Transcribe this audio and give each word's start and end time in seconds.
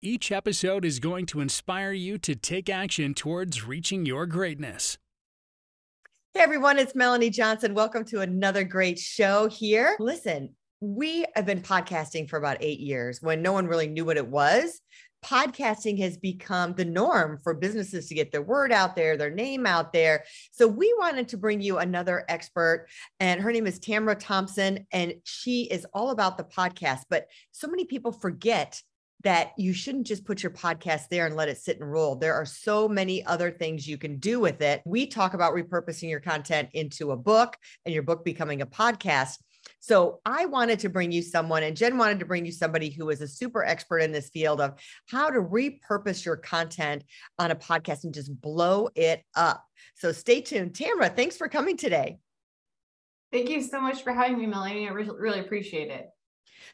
Each 0.00 0.30
episode 0.30 0.84
is 0.84 1.00
going 1.00 1.26
to 1.26 1.40
inspire 1.40 1.90
you 1.90 2.18
to 2.18 2.36
take 2.36 2.70
action 2.70 3.14
towards 3.14 3.66
reaching 3.66 4.06
your 4.06 4.26
greatness. 4.26 4.96
Hey 6.34 6.40
everyone, 6.40 6.78
it's 6.78 6.94
Melanie 6.94 7.30
Johnson. 7.30 7.74
Welcome 7.74 8.04
to 8.04 8.20
another 8.20 8.62
great 8.62 9.00
show 9.00 9.48
here. 9.48 9.96
Listen, 9.98 10.54
we 10.80 11.24
have 11.34 11.46
been 11.46 11.62
podcasting 11.62 12.30
for 12.30 12.36
about 12.36 12.58
eight 12.60 12.78
years 12.78 13.20
when 13.20 13.42
no 13.42 13.50
one 13.50 13.66
really 13.66 13.88
knew 13.88 14.04
what 14.04 14.16
it 14.16 14.28
was. 14.28 14.80
Podcasting 15.24 15.98
has 15.98 16.16
become 16.16 16.74
the 16.74 16.84
norm 16.84 17.40
for 17.42 17.52
businesses 17.52 18.06
to 18.06 18.14
get 18.14 18.30
their 18.30 18.40
word 18.40 18.70
out 18.70 18.94
there, 18.94 19.16
their 19.16 19.34
name 19.34 19.66
out 19.66 19.92
there. 19.92 20.22
So, 20.52 20.68
we 20.68 20.94
wanted 21.00 21.26
to 21.30 21.36
bring 21.36 21.60
you 21.60 21.78
another 21.78 22.24
expert, 22.28 22.86
and 23.18 23.40
her 23.40 23.50
name 23.50 23.66
is 23.66 23.80
Tamara 23.80 24.14
Thompson, 24.14 24.86
and 24.92 25.14
she 25.24 25.64
is 25.64 25.84
all 25.92 26.10
about 26.10 26.38
the 26.38 26.44
podcast. 26.44 27.00
But 27.10 27.26
so 27.50 27.66
many 27.66 27.84
people 27.84 28.12
forget 28.12 28.80
that 29.24 29.52
you 29.58 29.72
shouldn't 29.72 30.06
just 30.06 30.24
put 30.24 30.42
your 30.42 30.52
podcast 30.52 31.08
there 31.10 31.26
and 31.26 31.34
let 31.34 31.48
it 31.48 31.58
sit 31.58 31.80
and 31.80 31.90
roll. 31.90 32.14
There 32.14 32.34
are 32.34 32.46
so 32.46 32.88
many 32.88 33.24
other 33.24 33.50
things 33.50 33.88
you 33.88 33.98
can 33.98 34.18
do 34.18 34.38
with 34.38 34.60
it. 34.62 34.80
We 34.84 35.06
talk 35.06 35.34
about 35.34 35.54
repurposing 35.54 36.08
your 36.08 36.20
content 36.20 36.68
into 36.72 37.10
a 37.10 37.16
book 37.16 37.56
and 37.84 37.92
your 37.92 38.04
book 38.04 38.24
becoming 38.24 38.62
a 38.62 38.66
podcast. 38.66 39.38
So 39.80 40.20
I 40.24 40.46
wanted 40.46 40.78
to 40.80 40.88
bring 40.88 41.12
you 41.12 41.20
someone, 41.20 41.62
and 41.62 41.76
Jen 41.76 41.98
wanted 41.98 42.20
to 42.20 42.26
bring 42.26 42.46
you 42.46 42.52
somebody 42.52 42.90
who 42.90 43.10
is 43.10 43.20
a 43.20 43.28
super 43.28 43.64
expert 43.64 43.98
in 43.98 44.12
this 44.12 44.30
field 44.30 44.60
of 44.60 44.78
how 45.08 45.30
to 45.30 45.40
repurpose 45.40 46.24
your 46.24 46.36
content 46.36 47.04
on 47.38 47.50
a 47.50 47.56
podcast 47.56 48.04
and 48.04 48.14
just 48.14 48.40
blow 48.40 48.88
it 48.94 49.22
up. 49.34 49.64
So 49.96 50.12
stay 50.12 50.40
tuned. 50.40 50.74
Tamara, 50.74 51.10
thanks 51.10 51.36
for 51.36 51.48
coming 51.48 51.76
today. 51.76 52.18
Thank 53.30 53.50
you 53.50 53.60
so 53.62 53.80
much 53.80 54.02
for 54.02 54.12
having 54.12 54.38
me, 54.38 54.46
Melanie. 54.46 54.88
I 54.88 54.92
really 54.92 55.40
appreciate 55.40 55.90
it. 55.90 56.08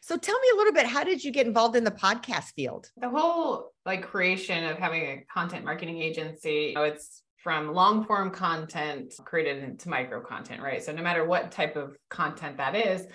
So 0.00 0.16
tell 0.16 0.38
me 0.38 0.48
a 0.52 0.56
little 0.56 0.72
bit, 0.72 0.86
how 0.86 1.04
did 1.04 1.22
you 1.22 1.30
get 1.30 1.46
involved 1.46 1.76
in 1.76 1.84
the 1.84 1.90
podcast 1.90 2.52
field? 2.54 2.90
The 2.96 3.08
whole 3.08 3.72
like 3.86 4.02
creation 4.02 4.64
of 4.64 4.78
having 4.78 5.02
a 5.02 5.24
content 5.32 5.64
marketing 5.64 6.00
agency, 6.00 6.68
you 6.68 6.74
know, 6.74 6.84
it's 6.84 7.22
from 7.38 7.74
long 7.74 8.04
form 8.06 8.30
content 8.30 9.14
created 9.24 9.62
into 9.62 9.88
micro 9.88 10.20
content, 10.20 10.62
right? 10.62 10.82
So 10.82 10.92
no 10.92 11.02
matter 11.02 11.26
what 11.26 11.52
type 11.52 11.76
of 11.76 11.96
content 12.08 12.56
that 12.56 12.74
is, 12.74 13.06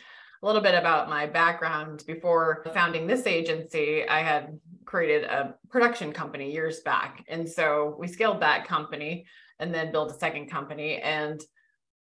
a 0.41 0.45
little 0.45 0.61
bit 0.61 0.75
about 0.75 1.09
my 1.09 1.25
background 1.25 2.03
before 2.07 2.65
founding 2.73 3.07
this 3.07 3.27
agency, 3.27 4.07
I 4.07 4.19
had 4.19 4.57
created 4.85 5.25
a 5.25 5.55
production 5.69 6.13
company 6.13 6.51
years 6.51 6.79
back. 6.81 7.25
And 7.27 7.47
so 7.49 7.95
we 7.99 8.07
scaled 8.07 8.41
that 8.41 8.65
company 8.65 9.25
and 9.59 9.73
then 9.73 9.91
built 9.91 10.11
a 10.11 10.17
second 10.17 10.49
company. 10.49 10.97
And 10.97 11.41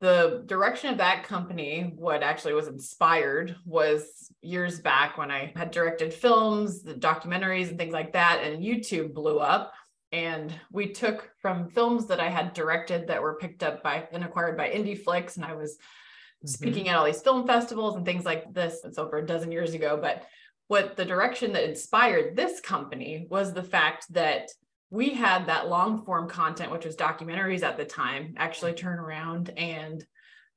the 0.00 0.42
direction 0.47 0.91
of 0.91 0.98
that 0.98 1.25
company, 1.25 1.92
what 1.97 2.22
actually 2.22 2.52
was 2.52 2.69
inspired 2.69 3.56
was 3.64 4.30
years 4.42 4.80
back 4.80 5.16
when 5.16 5.30
I 5.30 5.53
had 5.56 5.70
directed 5.70 6.12
films, 6.12 6.83
the 6.83 6.94
documentaries, 6.94 7.69
and 7.69 7.78
things 7.78 7.94
like 7.94 8.12
that, 8.12 8.42
and 8.42 8.62
YouTube 8.62 9.14
blew 9.14 9.38
up. 9.38 9.72
And 10.12 10.53
we 10.70 10.92
took 10.92 11.30
from 11.41 11.70
films 11.70 12.06
that 12.06 12.20
I 12.20 12.28
had 12.28 12.53
directed 12.53 13.08
that 13.08 13.22
were 13.22 13.38
picked 13.38 13.62
up 13.62 13.83
by 13.83 14.06
and 14.12 14.22
acquired 14.22 14.56
by 14.56 14.69
IndieFlix, 14.69 15.36
and 15.36 15.44
I 15.44 15.55
was 15.55 15.72
mm-hmm. 15.72 16.48
speaking 16.48 16.88
at 16.88 16.97
all 16.97 17.06
these 17.06 17.22
film 17.22 17.47
festivals 17.47 17.97
and 17.97 18.04
things 18.04 18.25
like 18.25 18.53
this. 18.53 18.81
It's 18.84 18.99
over 18.99 19.16
a 19.16 19.26
dozen 19.26 19.50
years 19.50 19.72
ago. 19.72 19.99
But 20.00 20.25
what 20.69 20.97
the 20.97 21.04
direction 21.04 21.53
that 21.54 21.69
inspired 21.69 22.37
this 22.37 22.60
company 22.60 23.26
was 23.31 23.53
the 23.53 23.62
fact 23.62 24.12
that 24.12 24.50
we 24.91 25.10
had 25.10 25.47
that 25.47 25.69
long 25.69 26.04
form 26.04 26.28
content, 26.28 26.70
which 26.70 26.84
was 26.84 26.97
documentaries 26.97 27.62
at 27.62 27.76
the 27.76 27.84
time, 27.84 28.34
actually 28.36 28.72
turn 28.72 28.98
around 28.98 29.50
and 29.56 30.04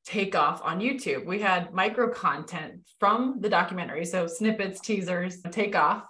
take 0.06 0.36
off 0.36 0.62
on 0.64 0.80
YouTube. 0.80 1.26
We 1.26 1.40
had 1.40 1.74
micro 1.74 2.10
content 2.10 2.82
from 3.00 3.38
the 3.40 3.50
documentary, 3.50 4.06
so 4.06 4.28
snippets, 4.28 4.80
teasers, 4.80 5.42
take 5.52 5.76
off. 5.76 6.04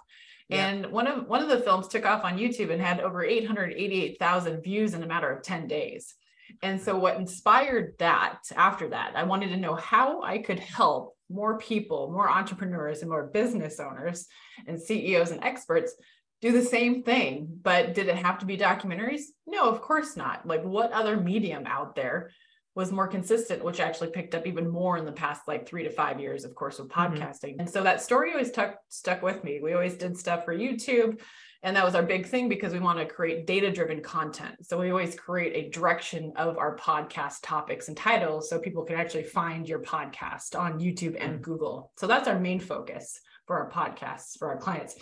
Yeah. 0.48 0.66
And 0.66 0.86
one 0.86 1.06
of 1.06 1.28
one 1.28 1.42
of 1.42 1.48
the 1.48 1.60
films 1.60 1.88
took 1.88 2.04
off 2.04 2.24
on 2.24 2.36
YouTube 2.36 2.70
and 2.70 2.82
had 2.82 3.00
over 3.00 3.22
888,000 3.22 4.62
views 4.62 4.94
in 4.94 5.02
a 5.02 5.06
matter 5.06 5.30
of 5.30 5.42
10 5.42 5.66
days. 5.66 6.14
And 6.62 6.80
so 6.80 6.98
what 6.98 7.16
inspired 7.16 7.94
that 7.98 8.40
after 8.56 8.88
that, 8.88 9.12
I 9.14 9.22
wanted 9.22 9.50
to 9.50 9.56
know 9.56 9.76
how 9.76 10.22
I 10.22 10.38
could 10.38 10.58
help 10.58 11.14
more 11.30 11.58
people, 11.58 12.10
more 12.10 12.28
entrepreneurs 12.28 13.00
and 13.00 13.10
more 13.10 13.28
business 13.28 13.78
owners 13.78 14.26
and 14.66 14.80
CEOs 14.80 15.30
and 15.30 15.44
experts 15.44 15.94
do 16.40 16.52
the 16.52 16.62
same 16.64 17.02
thing. 17.02 17.58
But 17.62 17.94
did 17.94 18.08
it 18.08 18.16
have 18.16 18.38
to 18.38 18.46
be 18.46 18.56
documentaries? 18.56 19.22
No, 19.46 19.68
of 19.68 19.80
course 19.80 20.16
not. 20.16 20.46
Like, 20.46 20.62
what 20.62 20.92
other 20.92 21.16
medium 21.16 21.66
out 21.66 21.94
there 21.94 22.30
was 22.74 22.92
more 22.92 23.08
consistent, 23.08 23.64
which 23.64 23.80
actually 23.80 24.10
picked 24.10 24.34
up 24.34 24.46
even 24.46 24.68
more 24.68 24.96
in 24.96 25.04
the 25.04 25.12
past 25.12 25.42
like 25.48 25.66
three 25.66 25.82
to 25.82 25.90
five 25.90 26.20
years, 26.20 26.44
of 26.44 26.54
course, 26.54 26.78
with 26.78 26.88
mm-hmm. 26.88 27.14
podcasting. 27.14 27.52
Mm-hmm. 27.52 27.60
And 27.60 27.70
so 27.70 27.82
that 27.82 28.02
story 28.02 28.30
always 28.32 28.48
stuck 28.48 28.76
stuck 28.88 29.22
with 29.22 29.42
me. 29.42 29.60
We 29.62 29.72
always 29.72 29.94
did 29.94 30.16
stuff 30.16 30.44
for 30.44 30.56
YouTube. 30.56 31.20
And 31.62 31.76
that 31.76 31.84
was 31.84 31.94
our 31.94 32.02
big 32.02 32.24
thing 32.26 32.48
because 32.48 32.72
we 32.72 32.78
want 32.78 32.98
to 33.00 33.04
create 33.04 33.46
data 33.46 33.70
driven 33.70 34.00
content. 34.00 34.54
So 34.62 34.78
we 34.78 34.90
always 34.90 35.14
create 35.14 35.52
a 35.54 35.68
direction 35.68 36.32
of 36.36 36.56
our 36.56 36.74
podcast 36.78 37.40
topics 37.42 37.88
and 37.88 37.96
titles 37.96 38.48
so 38.48 38.58
people 38.58 38.84
can 38.84 38.96
actually 38.96 39.24
find 39.24 39.68
your 39.68 39.80
podcast 39.80 40.58
on 40.58 40.80
YouTube 40.80 41.16
and 41.20 41.34
mm-hmm. 41.34 41.42
Google. 41.42 41.92
So 41.98 42.06
that's 42.06 42.28
our 42.28 42.38
main 42.38 42.60
focus 42.60 43.20
for 43.46 43.58
our 43.58 43.70
podcasts 43.70 44.38
for 44.38 44.48
our 44.48 44.56
clients. 44.56 44.94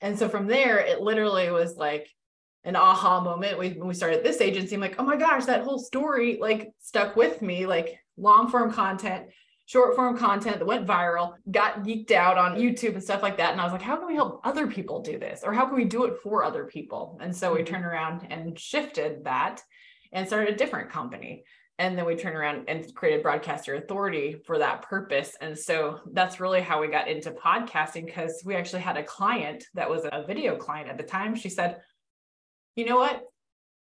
And 0.00 0.18
so 0.18 0.28
from 0.28 0.46
there, 0.46 0.78
it 0.78 1.00
literally 1.00 1.50
was 1.50 1.76
like 1.76 2.08
an 2.64 2.76
aha 2.76 3.20
moment. 3.20 3.58
We, 3.58 3.70
when 3.70 3.88
we 3.88 3.94
started 3.94 4.22
this 4.22 4.40
agency, 4.40 4.74
I'm 4.74 4.80
like, 4.80 4.96
oh 4.98 5.04
my 5.04 5.16
gosh, 5.16 5.44
that 5.46 5.62
whole 5.62 5.78
story 5.78 6.38
like 6.40 6.72
stuck 6.80 7.16
with 7.16 7.42
me, 7.42 7.66
like 7.66 7.98
long 8.16 8.50
form 8.50 8.72
content, 8.72 9.26
short 9.66 9.96
form 9.96 10.16
content 10.16 10.58
that 10.58 10.66
went 10.66 10.86
viral, 10.86 11.34
got 11.50 11.82
geeked 11.82 12.10
out 12.10 12.38
on 12.38 12.56
YouTube 12.58 12.94
and 12.94 13.02
stuff 13.02 13.22
like 13.22 13.36
that. 13.36 13.52
And 13.52 13.60
I 13.60 13.64
was 13.64 13.72
like, 13.72 13.82
how 13.82 13.96
can 13.96 14.06
we 14.06 14.14
help 14.14 14.40
other 14.44 14.66
people 14.66 15.02
do 15.02 15.18
this? 15.18 15.42
Or 15.44 15.52
how 15.52 15.66
can 15.66 15.76
we 15.76 15.84
do 15.84 16.04
it 16.04 16.14
for 16.22 16.44
other 16.44 16.64
people? 16.64 17.18
And 17.20 17.34
so 17.34 17.52
we 17.52 17.60
mm-hmm. 17.60 17.74
turned 17.74 17.84
around 17.84 18.26
and 18.30 18.58
shifted 18.58 19.24
that 19.24 19.62
and 20.12 20.26
started 20.26 20.54
a 20.54 20.56
different 20.56 20.90
company 20.90 21.44
and 21.78 21.98
then 21.98 22.06
we 22.06 22.14
turned 22.14 22.36
around 22.36 22.64
and 22.68 22.94
created 22.94 23.22
Broadcast 23.22 23.66
Your 23.66 23.76
Authority 23.76 24.36
for 24.46 24.58
that 24.58 24.82
purpose. 24.82 25.36
And 25.40 25.58
so 25.58 26.00
that's 26.12 26.38
really 26.38 26.60
how 26.60 26.80
we 26.80 26.86
got 26.88 27.08
into 27.08 27.32
podcasting 27.32 28.06
because 28.06 28.42
we 28.44 28.54
actually 28.54 28.82
had 28.82 28.96
a 28.96 29.02
client 29.02 29.64
that 29.74 29.90
was 29.90 30.04
a 30.04 30.24
video 30.24 30.56
client 30.56 30.88
at 30.88 30.96
the 30.96 31.02
time. 31.02 31.34
She 31.34 31.48
said 31.48 31.80
you 32.76 32.84
know 32.84 32.96
what? 32.96 33.22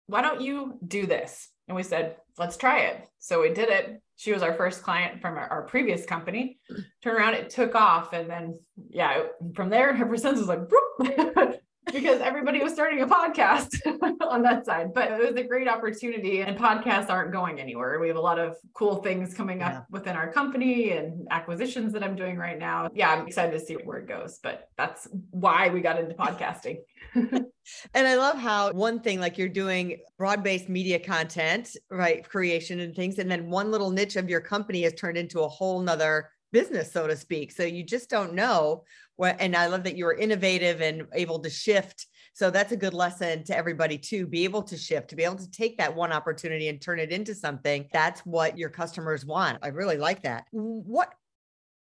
Why 0.07 0.21
don't 0.21 0.41
you 0.41 0.79
do 0.87 1.05
this? 1.05 1.49
And 1.67 1.75
we 1.75 1.83
said 1.83 2.17
let's 2.37 2.57
try 2.57 2.79
it. 2.81 3.07
So 3.19 3.41
we 3.41 3.53
did 3.53 3.69
it. 3.69 4.01
She 4.15 4.31
was 4.31 4.41
our 4.41 4.53
first 4.53 4.83
client 4.83 5.21
from 5.21 5.35
our, 5.35 5.47
our 5.47 5.63
previous 5.63 6.05
company. 6.05 6.59
Turned 7.03 7.17
around 7.17 7.33
it 7.35 7.49
took 7.49 7.75
off. 7.75 8.13
And 8.13 8.29
then 8.29 8.59
yeah 8.89 9.23
from 9.55 9.69
there 9.69 9.89
ever 9.91 10.17
since 10.17 10.39
was 10.45 10.47
like 10.47 11.59
because 11.93 12.21
everybody 12.21 12.61
was 12.61 12.73
starting 12.73 13.01
a 13.01 13.07
podcast 13.07 13.75
on 14.21 14.41
that 14.43 14.65
side. 14.65 14.93
But 14.93 15.11
it 15.11 15.31
was 15.31 15.35
a 15.35 15.47
great 15.47 15.67
opportunity, 15.67 16.41
and 16.41 16.57
podcasts 16.57 17.09
aren't 17.09 17.31
going 17.31 17.59
anywhere. 17.59 17.99
We 17.99 18.07
have 18.07 18.17
a 18.17 18.21
lot 18.21 18.39
of 18.39 18.55
cool 18.73 18.97
things 18.97 19.33
coming 19.33 19.61
up 19.61 19.73
yeah. 19.73 19.81
within 19.89 20.15
our 20.15 20.31
company 20.31 20.91
and 20.91 21.27
acquisitions 21.31 21.93
that 21.93 22.03
I'm 22.03 22.15
doing 22.15 22.37
right 22.37 22.57
now. 22.57 22.89
Yeah, 22.93 23.11
I'm 23.11 23.27
excited 23.27 23.51
to 23.51 23.59
see 23.59 23.75
where 23.75 23.97
it 23.97 24.07
goes, 24.07 24.39
but 24.41 24.69
that's 24.77 25.07
why 25.31 25.69
we 25.69 25.81
got 25.81 25.99
into 25.99 26.15
podcasting. 26.15 26.77
and 27.15 28.07
I 28.07 28.15
love 28.15 28.37
how 28.37 28.71
one 28.71 28.99
thing 28.99 29.19
like 29.19 29.37
you're 29.37 29.49
doing 29.49 29.97
broad 30.17 30.43
based 30.43 30.69
media 30.69 30.99
content, 30.99 31.75
right? 31.89 32.27
Creation 32.27 32.79
and 32.79 32.95
things. 32.95 33.19
And 33.19 33.29
then 33.29 33.49
one 33.49 33.71
little 33.71 33.91
niche 33.91 34.15
of 34.15 34.29
your 34.29 34.41
company 34.41 34.83
has 34.83 34.93
turned 34.93 35.17
into 35.17 35.41
a 35.41 35.47
whole 35.47 35.79
nother 35.79 36.29
business, 36.51 36.91
so 36.91 37.07
to 37.07 37.15
speak. 37.15 37.51
So 37.51 37.63
you 37.63 37.83
just 37.83 38.09
don't 38.09 38.33
know 38.33 38.83
what, 39.15 39.37
and 39.39 39.55
I 39.55 39.67
love 39.67 39.83
that 39.83 39.97
you 39.97 40.05
are 40.07 40.13
innovative 40.13 40.81
and 40.81 41.03
able 41.13 41.39
to 41.39 41.49
shift. 41.49 42.07
So 42.33 42.51
that's 42.51 42.71
a 42.71 42.77
good 42.77 42.93
lesson 42.93 43.43
to 43.45 43.57
everybody 43.57 43.97
to 43.97 44.27
be 44.27 44.43
able 44.43 44.61
to 44.63 44.77
shift, 44.77 45.09
to 45.09 45.15
be 45.15 45.23
able 45.23 45.37
to 45.37 45.51
take 45.51 45.77
that 45.79 45.95
one 45.95 46.11
opportunity 46.11 46.67
and 46.67 46.79
turn 46.79 46.99
it 46.99 47.11
into 47.11 47.33
something. 47.33 47.87
That's 47.91 48.21
what 48.21 48.57
your 48.57 48.69
customers 48.69 49.25
want. 49.25 49.59
I 49.63 49.69
really 49.69 49.97
like 49.97 50.23
that. 50.23 50.45
What 50.51 51.13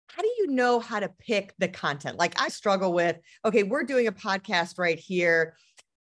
how 0.08 0.22
do 0.22 0.30
you 0.38 0.48
know 0.48 0.80
how 0.80 1.00
to 1.00 1.10
pick 1.20 1.54
the 1.58 1.68
content? 1.68 2.18
Like 2.18 2.40
I 2.42 2.50
struggle 2.50 2.94
with, 2.94 3.18
okay, 3.44 3.64
we're 3.64 3.84
doing 3.84 4.08
a 4.08 4.12
podcast 4.12 4.78
right 4.78 5.00
here. 5.00 5.56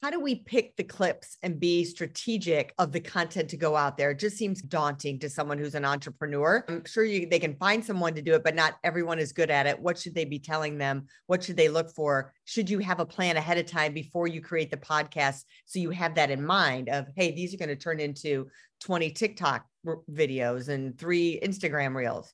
How 0.04 0.10
do 0.10 0.20
we 0.20 0.36
pick 0.36 0.76
the 0.76 0.84
clips 0.84 1.38
and 1.44 1.62
be 1.62 1.86
strategic 1.86 2.74
of 2.78 2.92
the 2.92 3.00
content 3.00 3.50
to 3.50 3.56
go 3.56 3.78
out 3.78 3.96
there? 3.96 4.12
It 4.12 4.20
just 4.20 4.36
seems 4.36 4.62
daunting 4.62 5.18
to 5.20 5.30
someone 5.30 5.58
who's 5.58 5.76
an 5.76 5.86
entrepreneur. 5.86 6.66
I'm 6.68 6.84
sure 6.84 7.06
you, 7.06 7.26
they 7.26 7.40
can 7.40 7.56
find 7.56 7.84
someone 7.84 8.14
to 8.16 8.22
do 8.22 8.34
it, 8.34 8.44
but 8.44 8.54
not 8.54 8.76
everyone 8.84 9.18
is 9.18 9.32
good 9.32 9.50
at 9.50 9.66
it. 9.66 9.80
What 9.80 9.98
should 9.98 10.14
they 10.14 10.26
be 10.26 10.40
telling 10.40 10.78
them? 10.78 11.06
What 11.28 11.42
should 11.42 11.56
they 11.56 11.70
look 11.70 11.90
for? 11.96 12.34
Should 12.44 12.70
you 12.70 12.80
have 12.80 13.00
a 13.00 13.06
plan 13.06 13.38
ahead 13.38 13.58
of 13.58 13.66
time 13.66 13.94
before 13.94 14.28
you 14.28 14.42
create 14.42 14.72
the 14.72 14.76
podcast 14.76 15.46
so 15.64 15.80
you 15.80 15.92
have 15.92 16.16
that 16.16 16.32
in 16.32 16.46
mind 16.46 16.90
of, 16.90 17.08
hey, 17.16 17.32
these 17.32 17.54
are 17.54 17.58
going 17.58 17.70
to 17.70 17.78
turn 17.78 18.02
into 18.02 18.50
20 18.82 19.10
TikTok 19.12 19.66
videos 20.12 20.68
and 20.68 21.00
three 21.00 21.40
Instagram 21.42 21.96
reels? 21.96 22.34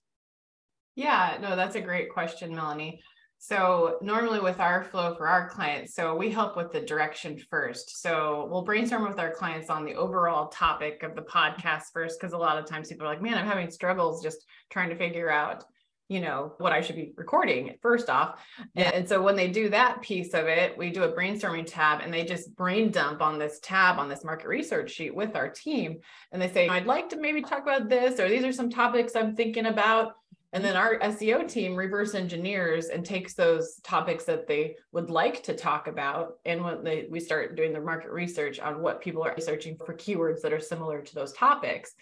Yeah, 0.95 1.37
no, 1.39 1.55
that's 1.55 1.75
a 1.75 1.81
great 1.81 2.11
question, 2.11 2.55
Melanie. 2.55 2.99
So 3.41 3.97
normally 4.01 4.41
with 4.41 4.59
our 4.59 4.83
flow 4.83 5.15
for 5.15 5.25
our 5.25 5.49
clients, 5.49 5.95
so 5.95 6.13
we 6.13 6.29
help 6.29 6.57
with 6.57 6.73
the 6.73 6.81
direction 6.81 7.39
first. 7.49 8.01
So 8.01 8.47
we'll 8.51 8.63
brainstorm 8.63 9.07
with 9.07 9.17
our 9.17 9.31
clients 9.31 9.69
on 9.69 9.85
the 9.85 9.95
overall 9.95 10.49
topic 10.49 11.03
of 11.03 11.15
the 11.15 11.21
podcast 11.21 11.85
first, 11.93 12.19
because 12.19 12.33
a 12.33 12.37
lot 12.37 12.57
of 12.57 12.65
times 12.65 12.89
people 12.89 13.07
are 13.07 13.09
like, 13.09 13.21
man, 13.21 13.37
I'm 13.37 13.47
having 13.47 13.71
struggles 13.71 14.21
just 14.21 14.45
trying 14.69 14.89
to 14.89 14.97
figure 14.97 15.31
out, 15.31 15.63
you 16.09 16.19
know, 16.19 16.53
what 16.57 16.73
I 16.73 16.81
should 16.81 16.97
be 16.97 17.13
recording 17.15 17.77
first 17.81 18.09
off. 18.09 18.43
Yeah. 18.73 18.91
And 18.93 19.07
so 19.07 19.21
when 19.21 19.37
they 19.37 19.47
do 19.47 19.69
that 19.69 20.01
piece 20.01 20.33
of 20.33 20.47
it, 20.47 20.77
we 20.77 20.89
do 20.89 21.03
a 21.03 21.11
brainstorming 21.11 21.65
tab 21.65 22.01
and 22.01 22.13
they 22.13 22.25
just 22.25 22.55
brain 22.57 22.91
dump 22.91 23.21
on 23.21 23.39
this 23.39 23.59
tab 23.61 23.99
on 23.99 24.09
this 24.09 24.25
market 24.25 24.47
research 24.49 24.91
sheet 24.91 25.15
with 25.15 25.37
our 25.37 25.47
team. 25.47 25.99
And 26.33 26.41
they 26.41 26.51
say, 26.51 26.67
I'd 26.67 26.87
like 26.87 27.09
to 27.09 27.17
maybe 27.17 27.41
talk 27.41 27.61
about 27.61 27.87
this, 27.87 28.19
or 28.19 28.27
these 28.27 28.43
are 28.43 28.51
some 28.51 28.69
topics 28.69 29.15
I'm 29.15 29.35
thinking 29.35 29.67
about 29.67 30.13
and 30.51 30.63
then 30.63 30.75
our 30.75 30.97
SEO 30.99 31.47
team 31.47 31.75
reverse 31.75 32.15
engineers 32.15 32.87
and 32.87 33.05
takes 33.05 33.35
those 33.35 33.79
topics 33.83 34.23
that 34.25 34.47
they 34.47 34.75
would 34.91 35.11
like 35.11 35.43
to 35.43 35.55
talk 35.55 35.87
about. 35.87 36.37
And 36.43 36.63
when 36.63 36.83
they, 36.83 37.07
we 37.09 37.19
start 37.19 37.55
doing 37.55 37.71
the 37.71 37.79
market 37.79 38.09
research 38.09 38.59
on 38.59 38.81
what 38.81 38.99
people 38.99 39.21
are 39.21 39.39
searching 39.39 39.77
for 39.77 39.93
keywords 39.93 40.41
that 40.41 40.51
are 40.51 40.59
similar 40.59 41.01
to 41.01 41.15
those 41.15 41.33
topics. 41.33 41.93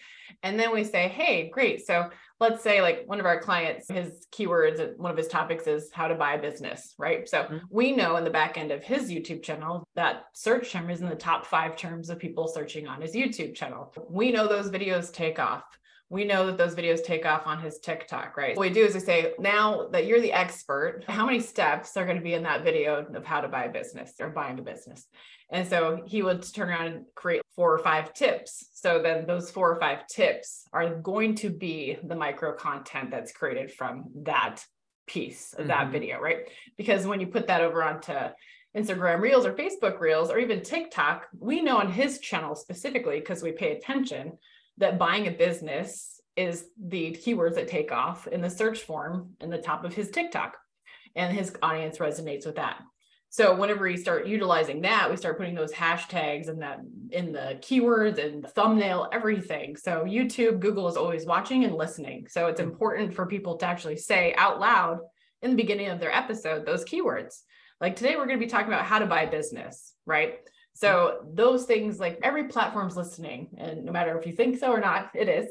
And 0.42 0.58
then 0.58 0.72
we 0.72 0.82
say, 0.82 1.08
hey, 1.08 1.50
great. 1.50 1.86
So 1.86 2.08
let's 2.40 2.62
say 2.62 2.80
like 2.80 3.02
one 3.06 3.20
of 3.20 3.26
our 3.26 3.38
clients, 3.38 3.90
his 3.90 4.26
keywords, 4.32 4.96
one 4.96 5.10
of 5.10 5.16
his 5.18 5.28
topics 5.28 5.66
is 5.66 5.90
how 5.92 6.08
to 6.08 6.14
buy 6.14 6.34
a 6.34 6.40
business, 6.40 6.94
right? 6.96 7.28
So 7.28 7.42
mm-hmm. 7.42 7.58
we 7.70 7.92
know 7.92 8.16
in 8.16 8.24
the 8.24 8.30
back 8.30 8.56
end 8.56 8.70
of 8.70 8.82
his 8.82 9.10
YouTube 9.10 9.42
channel 9.42 9.86
that 9.94 10.24
search 10.32 10.72
term 10.72 10.88
is 10.88 11.02
in 11.02 11.08
the 11.10 11.14
top 11.14 11.44
five 11.44 11.76
terms 11.76 12.08
of 12.08 12.18
people 12.18 12.48
searching 12.48 12.86
on 12.86 13.02
his 13.02 13.14
YouTube 13.14 13.54
channel. 13.54 13.92
We 14.08 14.32
know 14.32 14.48
those 14.48 14.70
videos 14.70 15.12
take 15.12 15.38
off 15.38 15.64
we 16.10 16.24
know 16.24 16.46
that 16.46 16.56
those 16.56 16.74
videos 16.74 17.04
take 17.04 17.26
off 17.26 17.46
on 17.46 17.60
his 17.60 17.78
TikTok, 17.80 18.36
right? 18.36 18.56
What 18.56 18.68
we 18.68 18.72
do 18.72 18.84
is 18.84 18.94
we 18.94 19.00
say, 19.00 19.34
now 19.38 19.88
that 19.88 20.06
you're 20.06 20.20
the 20.20 20.32
expert, 20.32 21.04
how 21.06 21.26
many 21.26 21.40
steps 21.40 21.96
are 21.96 22.04
going 22.04 22.16
to 22.16 22.22
be 22.22 22.34
in 22.34 22.42
that 22.44 22.64
video 22.64 23.04
of 23.14 23.24
how 23.24 23.42
to 23.42 23.48
buy 23.48 23.64
a 23.64 23.72
business 23.72 24.14
or 24.18 24.30
buying 24.30 24.58
a 24.58 24.62
business? 24.62 25.06
And 25.50 25.68
so 25.68 26.02
he 26.06 26.22
would 26.22 26.42
turn 26.42 26.70
around 26.70 26.86
and 26.86 27.04
create 27.14 27.42
four 27.54 27.72
or 27.74 27.78
five 27.78 28.14
tips. 28.14 28.68
So 28.72 29.00
then 29.02 29.26
those 29.26 29.50
four 29.50 29.70
or 29.70 29.80
five 29.80 30.06
tips 30.06 30.64
are 30.72 30.94
going 30.94 31.34
to 31.36 31.50
be 31.50 31.98
the 32.02 32.16
micro 32.16 32.54
content 32.54 33.10
that's 33.10 33.32
created 33.32 33.70
from 33.70 34.06
that 34.22 34.64
piece 35.06 35.52
of 35.54 35.60
mm-hmm. 35.60 35.68
that 35.68 35.90
video, 35.90 36.20
right? 36.20 36.48
Because 36.76 37.06
when 37.06 37.20
you 37.20 37.26
put 37.26 37.46
that 37.48 37.60
over 37.60 37.82
onto 37.82 38.14
Instagram 38.76 39.20
Reels 39.20 39.46
or 39.46 39.54
Facebook 39.54 40.00
Reels 40.00 40.30
or 40.30 40.38
even 40.38 40.62
TikTok, 40.62 41.26
we 41.38 41.60
know 41.60 41.78
on 41.78 41.90
his 41.90 42.18
channel 42.18 42.54
specifically 42.54 43.18
because 43.18 43.42
we 43.42 43.52
pay 43.52 43.72
attention 43.72 44.32
that 44.78 44.98
buying 44.98 45.26
a 45.26 45.32
business 45.32 46.20
is 46.36 46.66
the 46.80 47.12
keywords 47.12 47.56
that 47.56 47.68
take 47.68 47.92
off 47.92 48.26
in 48.26 48.40
the 48.40 48.50
search 48.50 48.80
form 48.80 49.30
in 49.40 49.50
the 49.50 49.58
top 49.58 49.84
of 49.84 49.94
his 49.94 50.10
TikTok. 50.10 50.56
And 51.16 51.36
his 51.36 51.54
audience 51.62 51.98
resonates 51.98 52.46
with 52.46 52.56
that. 52.56 52.78
So 53.30 53.54
whenever 53.54 53.84
we 53.84 53.96
start 53.96 54.26
utilizing 54.26 54.80
that, 54.82 55.10
we 55.10 55.16
start 55.16 55.36
putting 55.36 55.54
those 55.54 55.72
hashtags 55.72 56.48
and 56.48 56.62
that 56.62 56.78
in 57.10 57.32
the 57.32 57.58
keywords 57.60 58.24
and 58.24 58.42
the 58.42 58.48
thumbnail, 58.48 59.08
everything. 59.12 59.76
So 59.76 60.04
YouTube, 60.04 60.60
Google 60.60 60.88
is 60.88 60.96
always 60.96 61.26
watching 61.26 61.64
and 61.64 61.74
listening. 61.74 62.26
So 62.28 62.46
it's 62.46 62.60
important 62.60 63.12
for 63.12 63.26
people 63.26 63.56
to 63.56 63.66
actually 63.66 63.96
say 63.96 64.34
out 64.38 64.60
loud 64.60 65.00
in 65.42 65.50
the 65.50 65.56
beginning 65.56 65.88
of 65.88 66.00
their 66.00 66.14
episode 66.14 66.64
those 66.64 66.84
keywords. 66.84 67.40
Like 67.80 67.96
today, 67.96 68.16
we're 68.16 68.26
going 68.26 68.38
to 68.38 68.44
be 68.44 68.50
talking 68.50 68.68
about 68.68 68.86
how 68.86 68.98
to 68.98 69.06
buy 69.06 69.22
a 69.22 69.30
business, 69.30 69.94
right? 70.06 70.38
So 70.78 71.24
those 71.34 71.64
things, 71.64 71.98
like 71.98 72.20
every 72.22 72.44
platform's 72.44 72.96
listening, 72.96 73.48
and 73.58 73.84
no 73.84 73.90
matter 73.90 74.16
if 74.16 74.24
you 74.24 74.32
think 74.32 74.58
so 74.58 74.70
or 74.70 74.78
not, 74.78 75.10
it 75.12 75.28
is. 75.28 75.48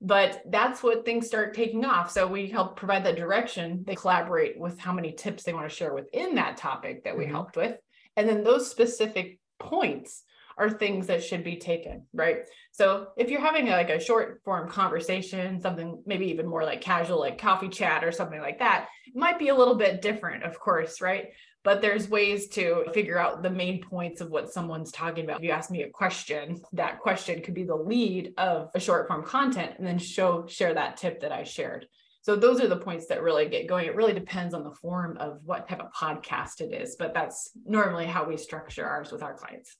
But 0.00 0.40
that's 0.48 0.84
what 0.84 1.04
things 1.04 1.26
start 1.26 1.52
taking 1.52 1.84
off. 1.84 2.12
So 2.12 2.28
we 2.28 2.46
help 2.46 2.76
provide 2.76 3.04
that 3.04 3.16
direction. 3.16 3.82
They 3.84 3.96
collaborate 3.96 4.56
with 4.56 4.78
how 4.78 4.92
many 4.92 5.10
tips 5.10 5.42
they 5.42 5.52
want 5.52 5.68
to 5.68 5.74
share 5.74 5.92
within 5.92 6.36
that 6.36 6.58
topic 6.58 7.02
that 7.02 7.18
we 7.18 7.24
mm-hmm. 7.24 7.32
helped 7.34 7.56
with. 7.56 7.76
And 8.16 8.28
then 8.28 8.44
those 8.44 8.70
specific 8.70 9.40
points 9.58 10.22
are 10.56 10.70
things 10.70 11.08
that 11.08 11.24
should 11.24 11.42
be 11.42 11.56
taken, 11.56 12.06
right? 12.12 12.38
So 12.70 13.08
if 13.16 13.30
you're 13.30 13.40
having 13.40 13.66
a, 13.66 13.72
like 13.72 13.90
a 13.90 13.98
short 13.98 14.42
form 14.44 14.68
conversation, 14.68 15.60
something 15.60 16.00
maybe 16.06 16.26
even 16.26 16.46
more 16.46 16.62
like 16.62 16.80
casual, 16.80 17.18
like 17.18 17.40
coffee 17.40 17.68
chat 17.68 18.04
or 18.04 18.12
something 18.12 18.40
like 18.40 18.60
that, 18.60 18.86
it 19.08 19.16
might 19.16 19.40
be 19.40 19.48
a 19.48 19.56
little 19.56 19.74
bit 19.74 20.02
different, 20.02 20.44
of 20.44 20.60
course, 20.60 21.00
right? 21.00 21.30
But 21.68 21.82
there's 21.82 22.08
ways 22.08 22.48
to 22.48 22.82
figure 22.94 23.18
out 23.18 23.42
the 23.42 23.50
main 23.50 23.82
points 23.82 24.22
of 24.22 24.30
what 24.30 24.50
someone's 24.50 24.90
talking 24.90 25.24
about. 25.24 25.36
If 25.36 25.42
you 25.42 25.50
ask 25.50 25.70
me 25.70 25.82
a 25.82 25.90
question, 25.90 26.62
that 26.72 26.98
question 26.98 27.42
could 27.42 27.52
be 27.52 27.64
the 27.64 27.76
lead 27.76 28.32
of 28.38 28.70
a 28.74 28.80
short 28.80 29.06
form 29.06 29.22
content 29.22 29.72
and 29.76 29.86
then 29.86 29.98
show 29.98 30.46
share 30.46 30.72
that 30.72 30.96
tip 30.96 31.20
that 31.20 31.30
I 31.30 31.42
shared. 31.42 31.86
So 32.22 32.36
those 32.36 32.62
are 32.62 32.68
the 32.68 32.78
points 32.78 33.04
that 33.08 33.22
really 33.22 33.50
get 33.50 33.66
going. 33.66 33.84
It 33.84 33.94
really 33.94 34.14
depends 34.14 34.54
on 34.54 34.64
the 34.64 34.72
form 34.72 35.18
of 35.18 35.40
what 35.44 35.68
type 35.68 35.80
of 35.80 35.92
podcast 35.92 36.62
it 36.62 36.72
is, 36.72 36.96
but 36.98 37.12
that's 37.12 37.50
normally 37.66 38.06
how 38.06 38.24
we 38.24 38.38
structure 38.38 38.86
ours 38.86 39.12
with 39.12 39.22
our 39.22 39.34
clients. 39.34 39.76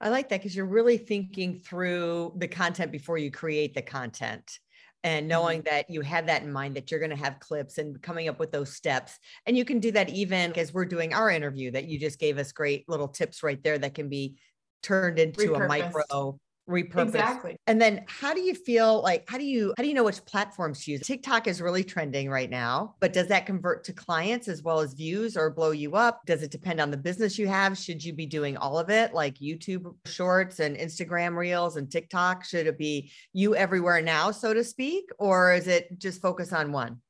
I 0.00 0.08
like 0.08 0.30
that 0.30 0.40
because 0.40 0.56
you're 0.56 0.64
really 0.64 0.96
thinking 0.96 1.60
through 1.60 2.32
the 2.38 2.48
content 2.48 2.90
before 2.92 3.18
you 3.18 3.30
create 3.30 3.74
the 3.74 3.82
content 3.82 4.58
and 5.04 5.28
knowing 5.28 5.60
mm-hmm. 5.60 5.74
that 5.74 5.90
you 5.90 6.00
have 6.00 6.26
that 6.26 6.42
in 6.42 6.52
mind 6.52 6.76
that 6.76 6.90
you're 6.90 7.00
going 7.00 7.10
to 7.10 7.16
have 7.16 7.38
clips 7.40 7.78
and 7.78 8.00
coming 8.02 8.28
up 8.28 8.38
with 8.38 8.52
those 8.52 8.74
steps 8.74 9.18
and 9.46 9.56
you 9.56 9.64
can 9.64 9.78
do 9.78 9.92
that 9.92 10.08
even 10.10 10.52
as 10.52 10.72
we're 10.72 10.84
doing 10.84 11.12
our 11.12 11.30
interview 11.30 11.70
that 11.70 11.86
you 11.86 11.98
just 11.98 12.18
gave 12.18 12.38
us 12.38 12.52
great 12.52 12.88
little 12.88 13.08
tips 13.08 13.42
right 13.42 13.62
there 13.62 13.78
that 13.78 13.94
can 13.94 14.08
be 14.08 14.36
turned 14.82 15.18
into 15.18 15.48
Repurposed. 15.48 15.64
a 15.64 15.68
micro 15.68 16.40
repurpose. 16.68 17.08
Exactly. 17.08 17.56
And 17.66 17.80
then 17.80 18.04
how 18.08 18.34
do 18.34 18.40
you 18.40 18.54
feel 18.54 19.02
like 19.02 19.24
how 19.28 19.38
do 19.38 19.44
you 19.44 19.74
how 19.76 19.82
do 19.82 19.88
you 19.88 19.94
know 19.94 20.04
which 20.04 20.24
platforms 20.24 20.84
to 20.84 20.92
use? 20.92 21.00
TikTok 21.02 21.46
is 21.46 21.60
really 21.60 21.84
trending 21.84 22.28
right 22.28 22.50
now, 22.50 22.94
but 23.00 23.12
does 23.12 23.28
that 23.28 23.46
convert 23.46 23.84
to 23.84 23.92
clients 23.92 24.48
as 24.48 24.62
well 24.62 24.80
as 24.80 24.94
views 24.94 25.36
or 25.36 25.50
blow 25.50 25.70
you 25.70 25.94
up? 25.94 26.20
Does 26.26 26.42
it 26.42 26.50
depend 26.50 26.80
on 26.80 26.90
the 26.90 26.96
business 26.96 27.38
you 27.38 27.46
have? 27.48 27.78
Should 27.78 28.04
you 28.04 28.12
be 28.12 28.26
doing 28.26 28.56
all 28.56 28.78
of 28.78 28.90
it 28.90 29.14
like 29.14 29.36
YouTube 29.36 29.94
shorts 30.06 30.60
and 30.60 30.76
Instagram 30.76 31.36
reels 31.36 31.76
and 31.76 31.90
TikTok? 31.90 32.44
Should 32.44 32.66
it 32.66 32.78
be 32.78 33.12
you 33.32 33.54
everywhere 33.54 34.02
now, 34.02 34.30
so 34.30 34.52
to 34.52 34.64
speak, 34.64 35.08
or 35.18 35.54
is 35.54 35.66
it 35.68 35.98
just 35.98 36.20
focus 36.20 36.52
on 36.52 36.72
one? 36.72 37.00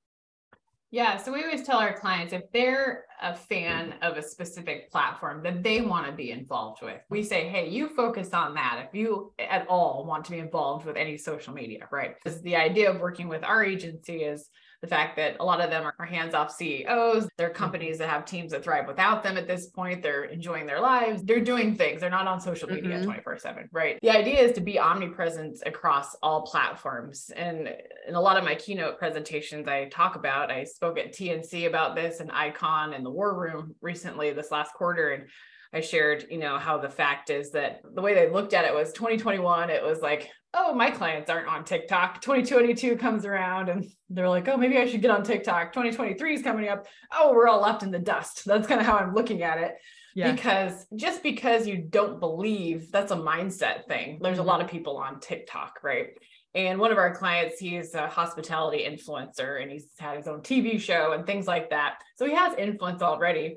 Yeah. 0.92 1.16
So 1.16 1.32
we 1.32 1.42
always 1.42 1.64
tell 1.64 1.78
our 1.78 1.98
clients 1.98 2.32
if 2.32 2.42
they're 2.52 3.04
a 3.20 3.34
fan 3.34 3.94
of 4.02 4.16
a 4.16 4.22
specific 4.22 4.90
platform 4.90 5.42
that 5.42 5.62
they 5.62 5.80
want 5.80 6.06
to 6.06 6.12
be 6.12 6.30
involved 6.30 6.80
with, 6.80 7.00
we 7.10 7.22
say, 7.22 7.48
hey, 7.48 7.68
you 7.68 7.88
focus 7.88 8.32
on 8.32 8.54
that 8.54 8.84
if 8.86 8.94
you 8.94 9.32
at 9.38 9.66
all 9.68 10.04
want 10.06 10.24
to 10.26 10.30
be 10.30 10.38
involved 10.38 10.86
with 10.86 10.96
any 10.96 11.18
social 11.18 11.52
media, 11.52 11.88
right? 11.90 12.14
Because 12.14 12.40
the 12.42 12.54
idea 12.54 12.90
of 12.90 13.00
working 13.00 13.26
with 13.26 13.42
our 13.42 13.64
agency 13.64 14.22
is 14.22 14.48
the 14.86 14.90
fact 14.94 15.16
that 15.16 15.36
a 15.40 15.44
lot 15.44 15.60
of 15.60 15.68
them 15.68 15.90
are 15.98 16.06
hands-off 16.06 16.54
CEOs. 16.54 17.28
They're 17.36 17.48
mm-hmm. 17.48 17.56
companies 17.56 17.98
that 17.98 18.08
have 18.08 18.24
teams 18.24 18.52
that 18.52 18.62
thrive 18.62 18.86
without 18.86 19.24
them 19.24 19.36
at 19.36 19.48
this 19.48 19.66
point. 19.66 20.00
They're 20.00 20.24
enjoying 20.24 20.64
their 20.66 20.80
lives. 20.80 21.24
They're 21.24 21.42
doing 21.42 21.74
things. 21.74 22.00
They're 22.00 22.08
not 22.10 22.28
on 22.28 22.40
social 22.40 22.68
media 22.68 23.00
mm-hmm. 23.00 23.10
24/7, 23.10 23.68
right? 23.72 23.98
The 24.00 24.10
idea 24.10 24.40
is 24.40 24.52
to 24.52 24.60
be 24.60 24.78
omnipresent 24.78 25.58
across 25.66 26.14
all 26.22 26.42
platforms. 26.42 27.30
And 27.34 27.68
in 28.06 28.14
a 28.14 28.20
lot 28.20 28.36
of 28.36 28.44
my 28.44 28.54
keynote 28.54 28.98
presentations 28.98 29.66
I 29.66 29.88
talk 29.88 30.14
about, 30.14 30.52
I 30.52 30.62
spoke 30.62 30.98
at 30.98 31.12
TNC 31.12 31.66
about 31.66 31.96
this 31.96 32.20
and 32.20 32.30
Icon 32.30 32.94
and 32.94 33.04
the 33.04 33.10
War 33.10 33.36
Room 33.36 33.74
recently 33.80 34.32
this 34.32 34.52
last 34.52 34.72
quarter 34.74 35.10
and 35.10 35.24
I 35.72 35.80
shared, 35.80 36.26
you 36.30 36.38
know, 36.38 36.58
how 36.58 36.78
the 36.78 36.88
fact 36.88 37.28
is 37.28 37.50
that 37.50 37.80
the 37.94 38.00
way 38.00 38.14
they 38.14 38.30
looked 38.30 38.54
at 38.54 38.64
it 38.64 38.72
was 38.72 38.92
2021, 38.92 39.68
it 39.68 39.82
was 39.82 40.00
like, 40.00 40.30
oh, 40.56 40.74
my 40.74 40.90
clients 40.90 41.30
aren't 41.30 41.48
on 41.48 41.64
TikTok. 41.64 42.20
2022 42.22 42.96
comes 42.96 43.26
around 43.26 43.68
and 43.68 43.86
they're 44.08 44.28
like, 44.28 44.48
oh, 44.48 44.56
maybe 44.56 44.78
I 44.78 44.86
should 44.86 45.02
get 45.02 45.10
on 45.10 45.22
TikTok. 45.22 45.72
2023 45.72 46.34
is 46.34 46.42
coming 46.42 46.68
up. 46.68 46.86
Oh, 47.12 47.32
we're 47.32 47.46
all 47.46 47.60
left 47.60 47.82
in 47.82 47.90
the 47.90 47.98
dust. 47.98 48.44
That's 48.46 48.66
kind 48.66 48.80
of 48.80 48.86
how 48.86 48.96
I'm 48.96 49.14
looking 49.14 49.42
at 49.42 49.58
it. 49.58 49.74
Yeah. 50.14 50.32
Because 50.32 50.86
just 50.96 51.22
because 51.22 51.66
you 51.66 51.76
don't 51.76 52.18
believe, 52.20 52.90
that's 52.90 53.12
a 53.12 53.16
mindset 53.16 53.86
thing. 53.86 54.18
There's 54.22 54.38
a 54.38 54.40
mm-hmm. 54.40 54.48
lot 54.48 54.62
of 54.62 54.68
people 54.68 54.96
on 54.96 55.20
TikTok, 55.20 55.80
right? 55.82 56.08
And 56.54 56.80
one 56.80 56.90
of 56.90 56.96
our 56.96 57.14
clients, 57.14 57.58
he's 57.58 57.94
a 57.94 58.08
hospitality 58.08 58.86
influencer 58.88 59.60
and 59.60 59.70
he's 59.70 59.88
had 59.98 60.16
his 60.16 60.26
own 60.26 60.40
TV 60.40 60.80
show 60.80 61.12
and 61.12 61.26
things 61.26 61.46
like 61.46 61.68
that. 61.68 61.98
So 62.16 62.24
he 62.24 62.34
has 62.34 62.54
influence 62.56 63.02
already. 63.02 63.56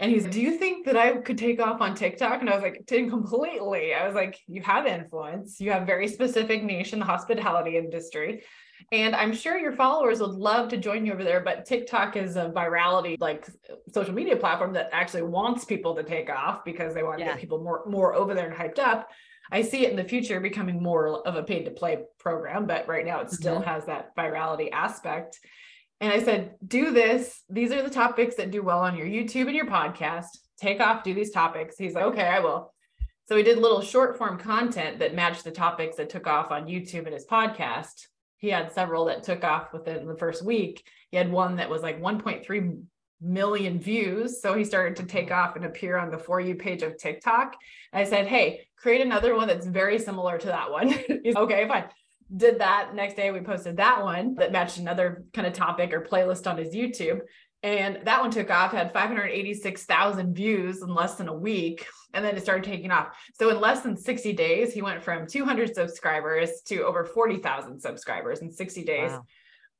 And 0.00 0.12
he's, 0.12 0.26
do 0.26 0.40
you 0.40 0.56
think 0.56 0.86
that 0.86 0.96
I 0.96 1.16
could 1.16 1.38
take 1.38 1.60
off 1.60 1.80
on 1.80 1.94
TikTok? 1.94 2.40
And 2.40 2.48
I 2.48 2.54
was 2.54 2.62
like, 2.62 2.86
completely. 2.86 3.94
I 3.94 4.06
was 4.06 4.14
like, 4.14 4.38
you 4.46 4.62
have 4.62 4.86
influence. 4.86 5.60
You 5.60 5.72
have 5.72 5.86
very 5.86 6.06
specific 6.06 6.62
niche 6.62 6.92
in 6.92 7.00
the 7.00 7.04
hospitality 7.04 7.76
industry. 7.76 8.44
And 8.92 9.16
I'm 9.16 9.34
sure 9.34 9.58
your 9.58 9.72
followers 9.72 10.20
would 10.20 10.30
love 10.30 10.68
to 10.68 10.76
join 10.76 11.04
you 11.04 11.12
over 11.12 11.24
there, 11.24 11.40
but 11.40 11.66
TikTok 11.66 12.16
is 12.16 12.36
a 12.36 12.50
virality 12.50 13.16
like 13.18 13.48
social 13.92 14.14
media 14.14 14.36
platform 14.36 14.72
that 14.74 14.88
actually 14.92 15.22
wants 15.22 15.64
people 15.64 15.96
to 15.96 16.04
take 16.04 16.30
off 16.30 16.64
because 16.64 16.94
they 16.94 17.02
want 17.02 17.18
to 17.18 17.24
get 17.24 17.38
people 17.38 17.58
more 17.62 17.82
more 17.86 18.14
over 18.14 18.34
there 18.34 18.48
and 18.48 18.56
hyped 18.56 18.78
up. 18.78 19.08
I 19.50 19.62
see 19.62 19.84
it 19.84 19.90
in 19.90 19.96
the 19.96 20.04
future 20.04 20.38
becoming 20.40 20.80
more 20.80 21.26
of 21.26 21.34
a 21.34 21.42
paid 21.42 21.64
to 21.64 21.72
play 21.72 21.98
program, 22.20 22.66
but 22.66 22.86
right 22.86 23.04
now 23.04 23.20
it 23.20 23.30
still 23.30 23.60
Mhm. 23.60 23.64
has 23.64 23.86
that 23.86 24.14
virality 24.14 24.70
aspect. 24.70 25.40
And 26.00 26.12
I 26.12 26.22
said, 26.22 26.54
do 26.66 26.92
this. 26.92 27.42
These 27.48 27.72
are 27.72 27.82
the 27.82 27.90
topics 27.90 28.36
that 28.36 28.50
do 28.50 28.62
well 28.62 28.80
on 28.80 28.96
your 28.96 29.06
YouTube 29.06 29.46
and 29.46 29.56
your 29.56 29.66
podcast. 29.66 30.26
Take 30.60 30.80
off, 30.80 31.02
do 31.02 31.14
these 31.14 31.30
topics. 31.30 31.76
He's 31.76 31.94
like, 31.94 32.04
okay, 32.04 32.26
I 32.26 32.40
will. 32.40 32.72
So 33.26 33.34
we 33.34 33.42
did 33.42 33.58
little 33.58 33.82
short 33.82 34.16
form 34.16 34.38
content 34.38 35.00
that 35.00 35.14
matched 35.14 35.44
the 35.44 35.50
topics 35.50 35.96
that 35.96 36.08
took 36.08 36.26
off 36.26 36.50
on 36.50 36.66
YouTube 36.66 37.04
and 37.04 37.14
his 37.14 37.26
podcast. 37.26 38.06
He 38.38 38.48
had 38.48 38.72
several 38.72 39.06
that 39.06 39.24
took 39.24 39.44
off 39.44 39.72
within 39.72 40.06
the 40.06 40.16
first 40.16 40.44
week. 40.44 40.84
He 41.10 41.16
had 41.16 41.30
one 41.30 41.56
that 41.56 41.68
was 41.68 41.82
like 41.82 42.00
1.3 42.00 42.82
million 43.20 43.80
views. 43.80 44.40
So 44.40 44.54
he 44.54 44.64
started 44.64 44.96
to 44.96 45.02
take 45.02 45.30
off 45.30 45.56
and 45.56 45.64
appear 45.64 45.98
on 45.98 46.10
the 46.10 46.18
For 46.18 46.40
You 46.40 46.54
page 46.54 46.82
of 46.82 46.96
TikTok. 46.96 47.56
I 47.92 48.04
said, 48.04 48.26
hey, 48.26 48.68
create 48.76 49.00
another 49.00 49.34
one 49.34 49.48
that's 49.48 49.66
very 49.66 49.98
similar 49.98 50.38
to 50.38 50.46
that 50.46 50.70
one. 50.70 50.94
Okay, 51.36 51.68
fine. 51.68 51.84
Did 52.34 52.58
that. 52.58 52.94
Next 52.94 53.14
day, 53.14 53.30
we 53.30 53.40
posted 53.40 53.78
that 53.78 54.02
one 54.02 54.34
that 54.34 54.52
matched 54.52 54.78
another 54.78 55.24
kind 55.32 55.46
of 55.46 55.54
topic 55.54 55.92
or 55.92 56.02
playlist 56.02 56.46
on 56.46 56.58
his 56.58 56.74
YouTube. 56.74 57.20
And 57.62 58.00
that 58.04 58.20
one 58.20 58.30
took 58.30 58.50
off, 58.50 58.72
had 58.72 58.92
586,000 58.92 60.34
views 60.34 60.82
in 60.82 60.94
less 60.94 61.16
than 61.16 61.28
a 61.28 61.34
week. 61.34 61.86
And 62.14 62.24
then 62.24 62.36
it 62.36 62.42
started 62.42 62.64
taking 62.64 62.90
off. 62.90 63.08
So 63.34 63.50
in 63.50 63.60
less 63.60 63.80
than 63.80 63.96
60 63.96 64.32
days, 64.34 64.72
he 64.72 64.82
went 64.82 65.02
from 65.02 65.26
200 65.26 65.74
subscribers 65.74 66.62
to 66.66 66.82
over 66.82 67.04
40,000 67.04 67.80
subscribers 67.80 68.40
in 68.40 68.52
60 68.52 68.84
days. 68.84 69.10
Wow. 69.10 69.24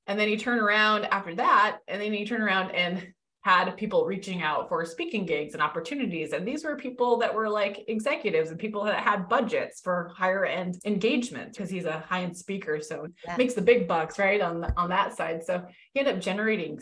And 0.08 0.18
then 0.18 0.28
he 0.28 0.36
turned 0.38 0.60
around 0.60 1.04
after 1.04 1.34
that, 1.34 1.78
and 1.86 2.00
then 2.00 2.14
he 2.14 2.24
turned 2.24 2.42
around 2.42 2.70
and 2.70 3.12
had 3.48 3.74
people 3.78 4.04
reaching 4.04 4.42
out 4.42 4.68
for 4.68 4.84
speaking 4.84 5.24
gigs 5.24 5.54
and 5.54 5.62
opportunities. 5.62 6.34
And 6.34 6.46
these 6.46 6.64
were 6.64 6.76
people 6.76 7.16
that 7.20 7.34
were 7.34 7.48
like 7.48 7.82
executives 7.88 8.50
and 8.50 8.58
people 8.58 8.84
that 8.84 8.98
had 9.02 9.26
budgets 9.26 9.80
for 9.80 10.12
higher 10.14 10.44
end 10.44 10.78
engagement 10.84 11.54
because 11.54 11.70
he's 11.70 11.86
a 11.86 12.00
high 12.00 12.24
end 12.24 12.36
speaker. 12.36 12.78
So 12.82 13.06
Yeah. 13.24 13.36
makes 13.38 13.54
the 13.54 13.62
big 13.62 13.88
bucks, 13.88 14.18
right? 14.18 14.42
On, 14.42 14.60
the, 14.60 14.70
on 14.76 14.90
that 14.90 15.16
side. 15.16 15.42
So 15.42 15.64
he 15.94 16.00
ended 16.00 16.16
up 16.16 16.20
generating 16.20 16.78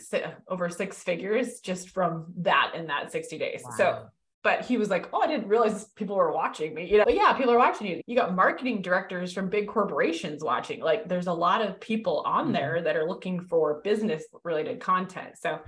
over 0.49 0.67
six 0.69 1.01
figures 1.01 1.61
just 1.61 1.91
from 1.91 2.33
that 2.39 2.73
in 2.75 2.87
that 2.87 3.13
60 3.13 3.37
days. 3.37 3.63
So 3.77 4.07
but 4.43 4.63
he 4.63 4.77
was 4.77 4.89
like, 4.89 5.09
"Oh, 5.11 5.19
I 5.21 5.27
didn't 5.27 5.47
realize 5.49 5.85
people 5.95 6.15
were 6.15 6.31
watching 6.31 6.73
me." 6.73 6.89
You 6.89 6.99
know, 6.99 7.05
but 7.05 7.15
yeah, 7.15 7.33
people 7.33 7.51
are 7.51 7.57
watching 7.57 7.87
you. 7.87 8.01
You 8.05 8.15
got 8.15 8.33
marketing 8.33 8.81
directors 8.81 9.33
from 9.33 9.49
big 9.49 9.67
corporations 9.67 10.41
watching. 10.41 10.79
Like, 10.79 11.09
there's 11.09 11.27
a 11.27 11.33
lot 11.33 11.61
of 11.61 11.81
people 11.81 12.21
on 12.25 12.49
Mhm. 12.49 12.53
there 12.53 12.81
that 12.81 12.95
are 12.95 13.07
looking 13.09 13.41
for 13.41 13.81
business 13.83 14.23
related 14.43 14.79
content. 14.79 15.37
So, 15.37 15.59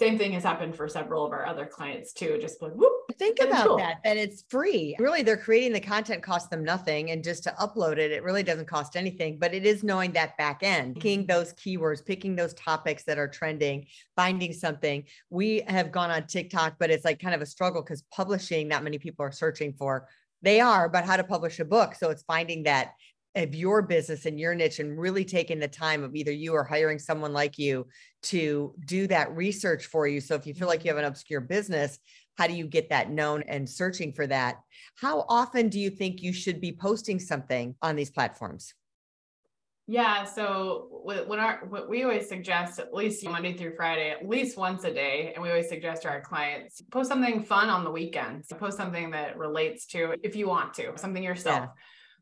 same 0.00 0.16
thing 0.16 0.32
has 0.32 0.42
happened 0.42 0.74
for 0.74 0.88
several 0.88 1.26
of 1.26 1.32
our 1.32 1.44
other 1.44 1.66
clients 1.66 2.14
too. 2.14 2.38
Just 2.40 2.62
like, 2.62 2.72
whoop, 2.72 3.00
Think 3.18 3.38
about 3.38 3.66
cool. 3.66 3.76
that, 3.76 3.98
that 4.02 4.16
it's 4.16 4.44
free. 4.48 4.96
Really, 4.98 5.22
they're 5.22 5.36
creating 5.36 5.74
the 5.74 5.80
content 5.80 6.22
costs 6.22 6.48
them 6.48 6.64
nothing. 6.64 7.10
And 7.10 7.22
just 7.22 7.44
to 7.44 7.50
upload 7.60 7.98
it, 7.98 8.10
it 8.10 8.22
really 8.22 8.42
doesn't 8.42 8.66
cost 8.66 8.96
anything, 8.96 9.38
but 9.38 9.52
it 9.52 9.66
is 9.66 9.84
knowing 9.84 10.12
that 10.12 10.38
back 10.38 10.62
end, 10.62 10.94
picking 10.94 11.26
those 11.26 11.52
keywords, 11.52 12.02
picking 12.02 12.34
those 12.34 12.54
topics 12.54 13.04
that 13.04 13.18
are 13.18 13.28
trending, 13.28 13.84
finding 14.16 14.54
something. 14.54 15.04
We 15.28 15.64
have 15.68 15.92
gone 15.92 16.10
on 16.10 16.26
TikTok, 16.26 16.76
but 16.78 16.90
it's 16.90 17.04
like 17.04 17.20
kind 17.20 17.34
of 17.34 17.42
a 17.42 17.46
struggle 17.46 17.82
because 17.82 18.00
publishing, 18.10 18.68
not 18.68 18.82
many 18.82 18.98
people 18.98 19.26
are 19.26 19.32
searching 19.32 19.74
for. 19.74 20.08
They 20.40 20.60
are, 20.60 20.88
but 20.88 21.04
how 21.04 21.18
to 21.18 21.24
publish 21.24 21.60
a 21.60 21.64
book. 21.66 21.94
So 21.94 22.08
it's 22.08 22.22
finding 22.22 22.62
that 22.62 22.94
of 23.34 23.54
your 23.54 23.82
business 23.82 24.26
and 24.26 24.40
your 24.40 24.54
niche 24.54 24.80
and 24.80 24.98
really 24.98 25.24
taking 25.24 25.58
the 25.58 25.68
time 25.68 26.02
of 26.02 26.16
either 26.16 26.32
you 26.32 26.52
or 26.52 26.64
hiring 26.64 26.98
someone 26.98 27.32
like 27.32 27.58
you 27.58 27.86
to 28.22 28.74
do 28.86 29.06
that 29.06 29.34
research 29.36 29.86
for 29.86 30.06
you. 30.06 30.20
So 30.20 30.34
if 30.34 30.46
you 30.46 30.54
feel 30.54 30.68
like 30.68 30.84
you 30.84 30.90
mm-hmm. 30.90 30.98
have 30.98 31.04
an 31.04 31.10
obscure 31.10 31.40
business, 31.40 31.98
how 32.36 32.46
do 32.46 32.54
you 32.54 32.66
get 32.66 32.90
that 32.90 33.10
known 33.10 33.44
and 33.46 33.68
searching 33.68 34.12
for 34.12 34.26
that? 34.26 34.56
How 34.96 35.24
often 35.28 35.68
do 35.68 35.78
you 35.78 35.90
think 35.90 36.22
you 36.22 36.32
should 36.32 36.60
be 36.60 36.72
posting 36.72 37.20
something 37.20 37.76
on 37.82 37.96
these 37.96 38.10
platforms? 38.10 38.74
Yeah. 39.86 40.24
So 40.24 41.02
wh- 41.04 41.28
when 41.28 41.40
our 41.40 41.66
what 41.68 41.90
we 41.90 42.04
always 42.04 42.28
suggest 42.28 42.78
at 42.78 42.94
least 42.94 43.24
Monday 43.24 43.56
through 43.56 43.74
Friday, 43.74 44.10
at 44.10 44.26
least 44.26 44.56
once 44.56 44.84
a 44.84 44.94
day, 44.94 45.32
and 45.34 45.42
we 45.42 45.50
always 45.50 45.68
suggest 45.68 46.02
to 46.02 46.08
our 46.08 46.20
clients 46.20 46.80
post 46.92 47.08
something 47.08 47.42
fun 47.42 47.68
on 47.68 47.82
the 47.82 47.90
weekends. 47.90 48.52
Post 48.56 48.76
something 48.76 49.10
that 49.10 49.36
relates 49.36 49.86
to 49.86 50.14
if 50.22 50.36
you 50.36 50.46
want 50.46 50.74
to 50.74 50.92
something 50.96 51.24
yourself 51.24 51.70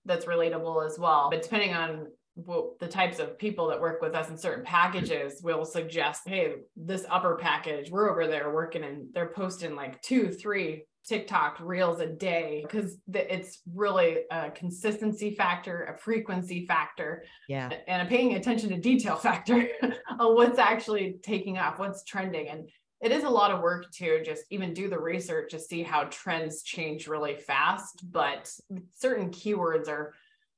that's 0.04 0.26
relatable 0.26 0.84
as 0.86 0.98
well. 0.98 1.28
But 1.30 1.42
depending 1.42 1.74
on 1.74 2.06
what 2.34 2.78
the 2.78 2.86
types 2.86 3.18
of 3.18 3.36
people 3.38 3.66
that 3.68 3.80
work 3.80 4.00
with 4.00 4.14
us 4.14 4.30
in 4.30 4.38
certain 4.38 4.64
packages, 4.64 5.40
we'll 5.44 5.64
suggest, 5.64 6.22
hey, 6.26 6.54
this 6.76 7.04
upper 7.10 7.36
package, 7.36 7.90
we're 7.90 8.10
over 8.10 8.26
there 8.26 8.52
working 8.54 8.84
and 8.84 9.08
they're 9.12 9.30
posting 9.30 9.74
like 9.74 10.00
two, 10.02 10.30
three 10.30 10.84
TikTok 11.06 11.58
reels 11.60 12.00
a 12.00 12.06
day 12.06 12.62
because 12.66 12.98
it's 13.14 13.62
really 13.74 14.18
a 14.30 14.50
consistency 14.50 15.34
factor, 15.34 15.84
a 15.84 15.96
frequency 15.98 16.66
factor, 16.66 17.24
Yeah. 17.48 17.70
and 17.88 18.06
a 18.06 18.10
paying 18.10 18.34
attention 18.34 18.68
to 18.70 18.76
detail 18.78 19.16
factor 19.28 19.68
of 19.82 20.34
what's 20.34 20.58
actually 20.58 21.16
taking 21.22 21.56
off, 21.58 21.78
what's 21.78 22.04
trending. 22.04 22.48
And 22.48 22.68
it 23.00 23.12
is 23.12 23.24
a 23.24 23.30
lot 23.30 23.50
of 23.50 23.60
work 23.60 23.90
to 23.92 24.22
just 24.24 24.44
even 24.50 24.74
do 24.74 24.88
the 24.88 24.98
research 24.98 25.50
to 25.52 25.58
see 25.58 25.82
how 25.82 26.04
trends 26.04 26.62
change 26.62 27.06
really 27.06 27.36
fast. 27.36 28.10
But 28.10 28.52
certain 28.96 29.30
keywords 29.30 29.88
are 29.88 30.14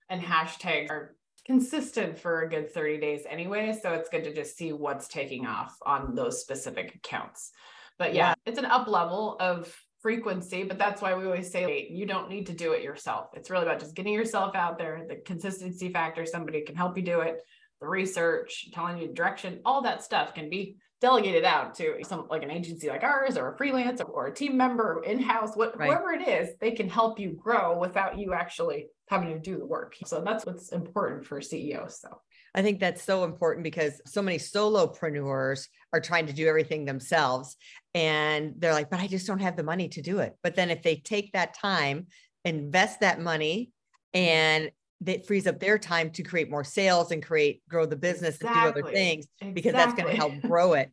and 0.09 0.23
hashtags 0.23 0.91
are 0.91 1.17
consistent 1.47 2.19
for 2.19 2.43
a 2.43 2.49
good 2.49 2.73
30 2.73 2.99
days 2.99 3.23
anyway. 3.29 3.79
So 3.81 3.93
it's 3.93 4.09
good 4.09 4.25
to 4.25 4.35
just 4.35 4.57
see 4.57 4.73
what's 4.73 5.09
taking 5.09 5.47
off 5.47 5.77
on 5.85 6.15
those 6.15 6.41
specific 6.41 6.95
accounts. 6.95 7.51
But 7.99 8.15
yeah, 8.15 8.31
Yeah. 8.31 8.35
it's 8.47 8.59
an 8.59 8.65
up 8.65 8.89
level 8.89 9.37
of 9.41 9.75
frequency, 10.01 10.63
but 10.63 10.79
that's 10.79 11.03
why 11.03 11.15
we 11.15 11.27
always 11.27 11.51
say 11.51 11.63
hey, 11.63 11.89
you 11.91 12.07
don't 12.07 12.31
need 12.31 12.47
to 12.47 12.55
do 12.55 12.73
it 12.73 12.83
yourself. 12.83 13.29
It's 13.35 13.51
really 13.51 13.67
about 13.67 13.81
just 13.81 13.95
getting 13.95 14.15
yourself 14.15 14.55
out 14.55 14.79
there, 14.79 15.05
the 15.07 15.17
consistency 15.17 15.93
factor, 15.93 16.25
somebody 16.25 16.63
can 16.63 16.75
help 16.75 16.97
you 16.97 17.03
do 17.03 17.21
it, 17.21 17.43
the 17.81 17.87
research, 17.87 18.71
telling 18.73 18.97
you 18.99 19.13
direction, 19.13 19.61
all 19.65 19.83
that 19.83 20.03
stuff 20.03 20.33
can 20.35 20.49
be 20.49 20.77
delegated 21.01 21.45
out 21.45 21.75
to 21.75 21.97
some 22.03 22.27
like 22.29 22.43
an 22.43 22.51
agency 22.51 22.89
like 22.89 23.03
ours 23.03 23.37
or 23.37 23.53
a 23.53 23.57
freelance 23.57 24.01
or 24.01 24.27
a 24.27 24.35
team 24.35 24.57
member 24.57 25.03
in-house, 25.05 25.57
what 25.57 25.79
Right. 25.79 25.89
whoever 25.89 26.13
it 26.13 26.29
is, 26.29 26.55
they 26.61 26.73
can 26.73 26.89
help 26.89 27.19
you 27.19 27.31
grow 27.31 27.79
without 27.79 28.19
you 28.19 28.35
actually 28.35 28.89
having 29.09 29.29
to 29.33 29.39
do 29.39 29.59
the 29.59 29.67
work. 29.67 29.97
So 30.05 30.23
that's 30.23 30.45
what's 30.45 30.73
important 30.73 31.27
for 31.27 31.41
CEOs. 31.41 32.01
So 32.01 32.21
I 32.55 32.63
think 32.63 32.81
that's 32.81 33.03
so 33.03 33.25
important 33.25 33.65
because 33.65 34.01
so 34.07 34.21
many 34.23 34.39
solopreneurs 34.39 35.67
are 35.93 36.01
trying 36.01 36.27
to 36.27 36.33
do 36.33 36.49
everything 36.49 36.85
themselves. 36.85 37.57
And 37.95 38.55
they're 38.59 38.73
like, 38.73 38.91
but 38.91 39.01
I 39.01 39.07
just 39.07 39.27
don't 39.27 39.41
have 39.41 39.57
the 39.57 39.63
money 39.63 39.89
to 39.91 40.03
do 40.03 40.19
it. 40.19 40.35
But 40.43 40.55
then 40.55 40.71
if 40.71 40.83
they 40.83 40.97
take 40.97 41.33
that 41.33 41.55
time, 41.55 42.07
invest 42.45 43.01
that 43.01 43.21
money, 43.21 43.71
and 44.13 44.71
that 45.03 45.27
frees 45.27 45.47
up 45.47 45.59
their 45.59 45.79
time 45.79 46.11
to 46.11 46.23
create 46.23 46.51
more 46.51 46.63
sales 46.65 47.11
and 47.11 47.23
create, 47.25 47.63
grow 47.69 47.87
the 47.87 47.97
business 47.97 48.39
and 48.41 48.53
do 48.53 48.61
other 48.61 48.83
things 48.93 49.27
because 49.55 49.73
that's 49.73 49.95
going 49.95 50.11
to 50.11 50.17
help 50.17 50.39
grow 50.43 50.75
it. 50.75 50.91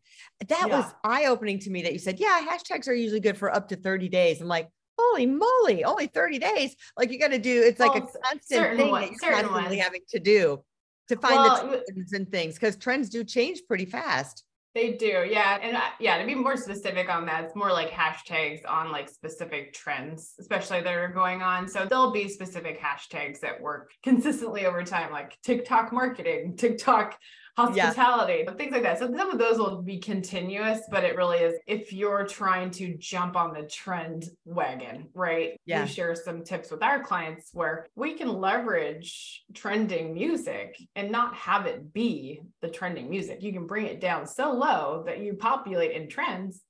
That 0.47 0.69
was 0.69 0.85
eye 1.03 1.25
opening 1.25 1.59
to 1.59 1.69
me 1.69 1.81
that 1.83 1.91
you 1.93 1.99
said, 1.99 2.19
yeah, 2.19 2.39
hashtags 2.47 2.87
are 2.87 2.93
usually 2.93 3.19
good 3.19 3.37
for 3.37 3.53
up 3.53 3.67
to 3.69 3.75
30 3.75 4.07
days. 4.07 4.39
I'm 4.39 4.47
like, 4.47 4.69
holy 4.97 5.25
moly, 5.25 5.83
only 5.83 6.07
30 6.07 6.39
days. 6.39 6.75
Like 6.95 7.11
you 7.11 7.19
got 7.19 7.31
to 7.31 7.37
do, 7.37 7.61
it's 7.63 7.79
like 7.81 7.93
Well, 7.93 8.03
a 8.03 8.07
s- 8.07 8.15
constant 8.31 8.77
thing 8.77 8.91
one- 8.91 9.01
that 9.01 9.11
you're 9.21 9.31
constantly 9.33 9.77
having 9.77 10.01
to 10.09 10.19
do 10.19 10.63
to 11.09 11.15
find 11.17 11.35
Well, 11.35 11.69
the 11.71 11.83
trends 11.91 12.13
and 12.13 12.31
things 12.31 12.53
because 12.55 12.77
trends 12.77 13.09
do 13.09 13.23
change 13.25 13.61
pretty 13.67 13.85
fast. 13.85 14.43
They 14.77 14.91
do, 14.91 15.25
yeah, 15.27 15.57
and 15.59 15.75
uh, 15.75 15.81
yeah. 15.99 16.19
To 16.19 16.25
be 16.27 16.35
more 16.35 16.55
specific 16.55 17.09
on 17.09 17.25
that, 17.25 17.45
it's 17.45 17.55
more 17.55 17.71
like 17.71 17.89
hashtags 17.89 18.59
on 18.69 18.91
like 18.91 19.09
specific 19.09 19.73
trends, 19.73 20.35
especially 20.39 20.81
that 20.81 20.93
are 20.93 21.07
going 21.07 21.41
on. 21.41 21.67
So 21.67 21.87
there'll 21.89 22.11
be 22.11 22.29
specific 22.29 22.79
hashtags 22.79 23.39
that 23.39 23.59
work 23.59 23.89
consistently 24.03 24.67
over 24.67 24.83
time, 24.83 25.11
like 25.11 25.35
TikTok 25.41 25.91
marketing, 25.91 26.57
TikTok 26.57 27.17
hospitality, 27.57 28.43
but 28.45 28.55
things 28.55 28.71
like 28.71 28.83
that. 28.83 28.99
So 28.99 29.11
some 29.17 29.31
of 29.31 29.39
those 29.39 29.57
will 29.57 29.81
be 29.81 29.97
continuous, 29.97 30.81
but 30.91 31.03
it 31.03 31.15
really 31.15 31.39
is 31.39 31.55
if 31.65 31.91
you're 31.91 32.23
trying 32.23 32.69
to 32.71 32.95
jump 32.97 33.35
on 33.35 33.51
the 33.51 33.63
trend 33.63 34.29
wagon, 34.45 35.07
right? 35.15 35.59
Yeah. 35.65 35.81
We 35.81 35.89
share 35.89 36.13
some 36.13 36.43
tips 36.43 36.69
with 36.69 36.83
our 36.83 37.03
clients 37.03 37.49
where 37.53 37.87
we 37.95 38.13
can 38.13 38.29
leverage 38.29 39.43
trending 39.55 40.13
music 40.13 40.77
and 40.95 41.11
not 41.11 41.33
have 41.33 41.65
it 41.65 41.91
be 41.91 42.41
the 42.61 42.69
trending 42.69 43.09
music. 43.09 43.41
You 43.41 43.51
can 43.51 43.65
bring 43.65 43.87
it 43.87 43.99
down 43.99 44.27
so 44.27 44.53
low 44.53 45.03
that 45.07 45.19
you 45.19 45.33
populate 45.33 45.93
in 45.93 46.09
trends. 46.09 46.61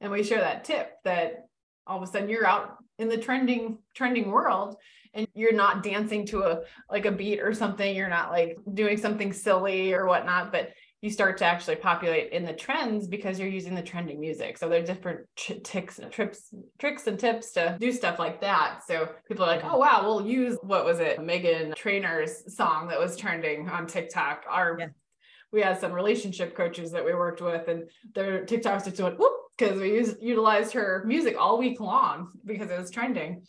And 0.00 0.10
we 0.10 0.22
share 0.22 0.40
that 0.40 0.64
tip 0.64 0.92
that 1.04 1.44
all 1.86 2.02
of 2.02 2.08
a 2.08 2.10
sudden 2.10 2.30
you're 2.30 2.46
out 2.46 2.78
in 2.98 3.08
the 3.08 3.18
trending 3.18 3.78
trending 3.94 4.30
world 4.30 4.76
and 5.14 5.26
you're 5.34 5.52
not 5.52 5.82
dancing 5.82 6.26
to 6.26 6.42
a 6.42 6.60
like 6.90 7.06
a 7.06 7.12
beat 7.12 7.40
or 7.40 7.52
something 7.52 7.94
you're 7.94 8.08
not 8.08 8.30
like 8.30 8.56
doing 8.74 8.96
something 8.96 9.32
silly 9.32 9.92
or 9.92 10.06
whatnot 10.06 10.52
but 10.52 10.70
you 11.00 11.10
start 11.10 11.36
to 11.36 11.44
actually 11.44 11.74
populate 11.74 12.30
in 12.32 12.44
the 12.44 12.52
trends 12.52 13.08
because 13.08 13.38
you're 13.38 13.48
using 13.48 13.74
the 13.74 13.82
trending 13.82 14.20
music 14.20 14.56
so 14.56 14.68
there's 14.68 14.86
different 14.86 15.20
ch- 15.36 15.60
ticks 15.64 15.98
trips 16.10 16.54
tricks 16.78 17.06
and 17.06 17.18
tips 17.18 17.52
to 17.52 17.76
do 17.80 17.92
stuff 17.92 18.18
like 18.18 18.40
that 18.40 18.80
so 18.86 19.08
people 19.26 19.44
are 19.44 19.48
like 19.48 19.64
oh 19.64 19.76
wow 19.76 20.02
we'll 20.04 20.26
use 20.26 20.56
what 20.62 20.84
was 20.84 21.00
it 21.00 21.18
Meghan 21.18 21.74
Trainor's 21.74 22.54
song 22.56 22.88
that 22.88 22.98
was 23.00 23.16
trending 23.16 23.68
on 23.68 23.86
tiktok 23.86 24.44
our 24.48 24.76
Yeah. 24.78 24.86
we 25.52 25.60
had 25.60 25.80
some 25.80 25.92
relationship 25.92 26.56
coaches 26.56 26.92
that 26.92 27.04
we 27.04 27.14
worked 27.14 27.40
with 27.40 27.68
and 27.68 27.84
their 28.14 28.44
TikToks 28.44 28.84
just 28.84 29.00
went 29.00 29.18
whoop 29.18 29.32
because 29.58 29.78
we 29.78 29.92
used 29.92 30.16
utilized 30.22 30.72
her 30.72 31.04
music 31.06 31.36
all 31.38 31.58
week 31.58 31.78
long 31.80 32.30
because 32.44 32.70
it 32.70 32.78
was 32.78 32.90
trending. 32.90 33.42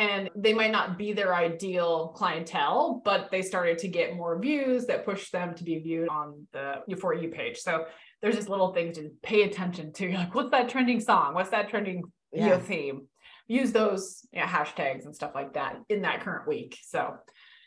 And 0.00 0.30
they 0.34 0.54
might 0.54 0.72
not 0.72 0.96
be 0.96 1.12
their 1.12 1.34
ideal 1.34 2.08
clientele, 2.16 3.02
but 3.04 3.30
they 3.30 3.42
started 3.42 3.76
to 3.78 3.88
get 3.88 4.16
more 4.16 4.38
views 4.38 4.86
that 4.86 5.04
pushed 5.04 5.30
them 5.30 5.54
to 5.54 5.62
be 5.62 5.78
viewed 5.78 6.08
on 6.08 6.46
the 6.54 6.82
For 6.98 7.12
You 7.12 7.28
page. 7.28 7.58
So 7.58 7.84
there's 8.22 8.34
just 8.34 8.48
little 8.48 8.72
things 8.72 8.96
to 8.96 9.10
pay 9.22 9.42
attention 9.42 9.92
to. 9.92 10.10
Like, 10.20 10.34
what's 10.34 10.50
that 10.52 10.70
trending 10.70 11.00
song? 11.00 11.34
What's 11.34 11.50
that 11.50 11.68
trending 11.68 12.04
yeah. 12.32 12.58
theme? 12.58 13.08
Use 13.46 13.72
those 13.72 14.26
yeah, 14.32 14.48
hashtags 14.48 15.04
and 15.04 15.14
stuff 15.14 15.32
like 15.34 15.52
that 15.52 15.76
in 15.90 16.00
that 16.02 16.22
current 16.22 16.48
week. 16.48 16.78
So 16.82 17.16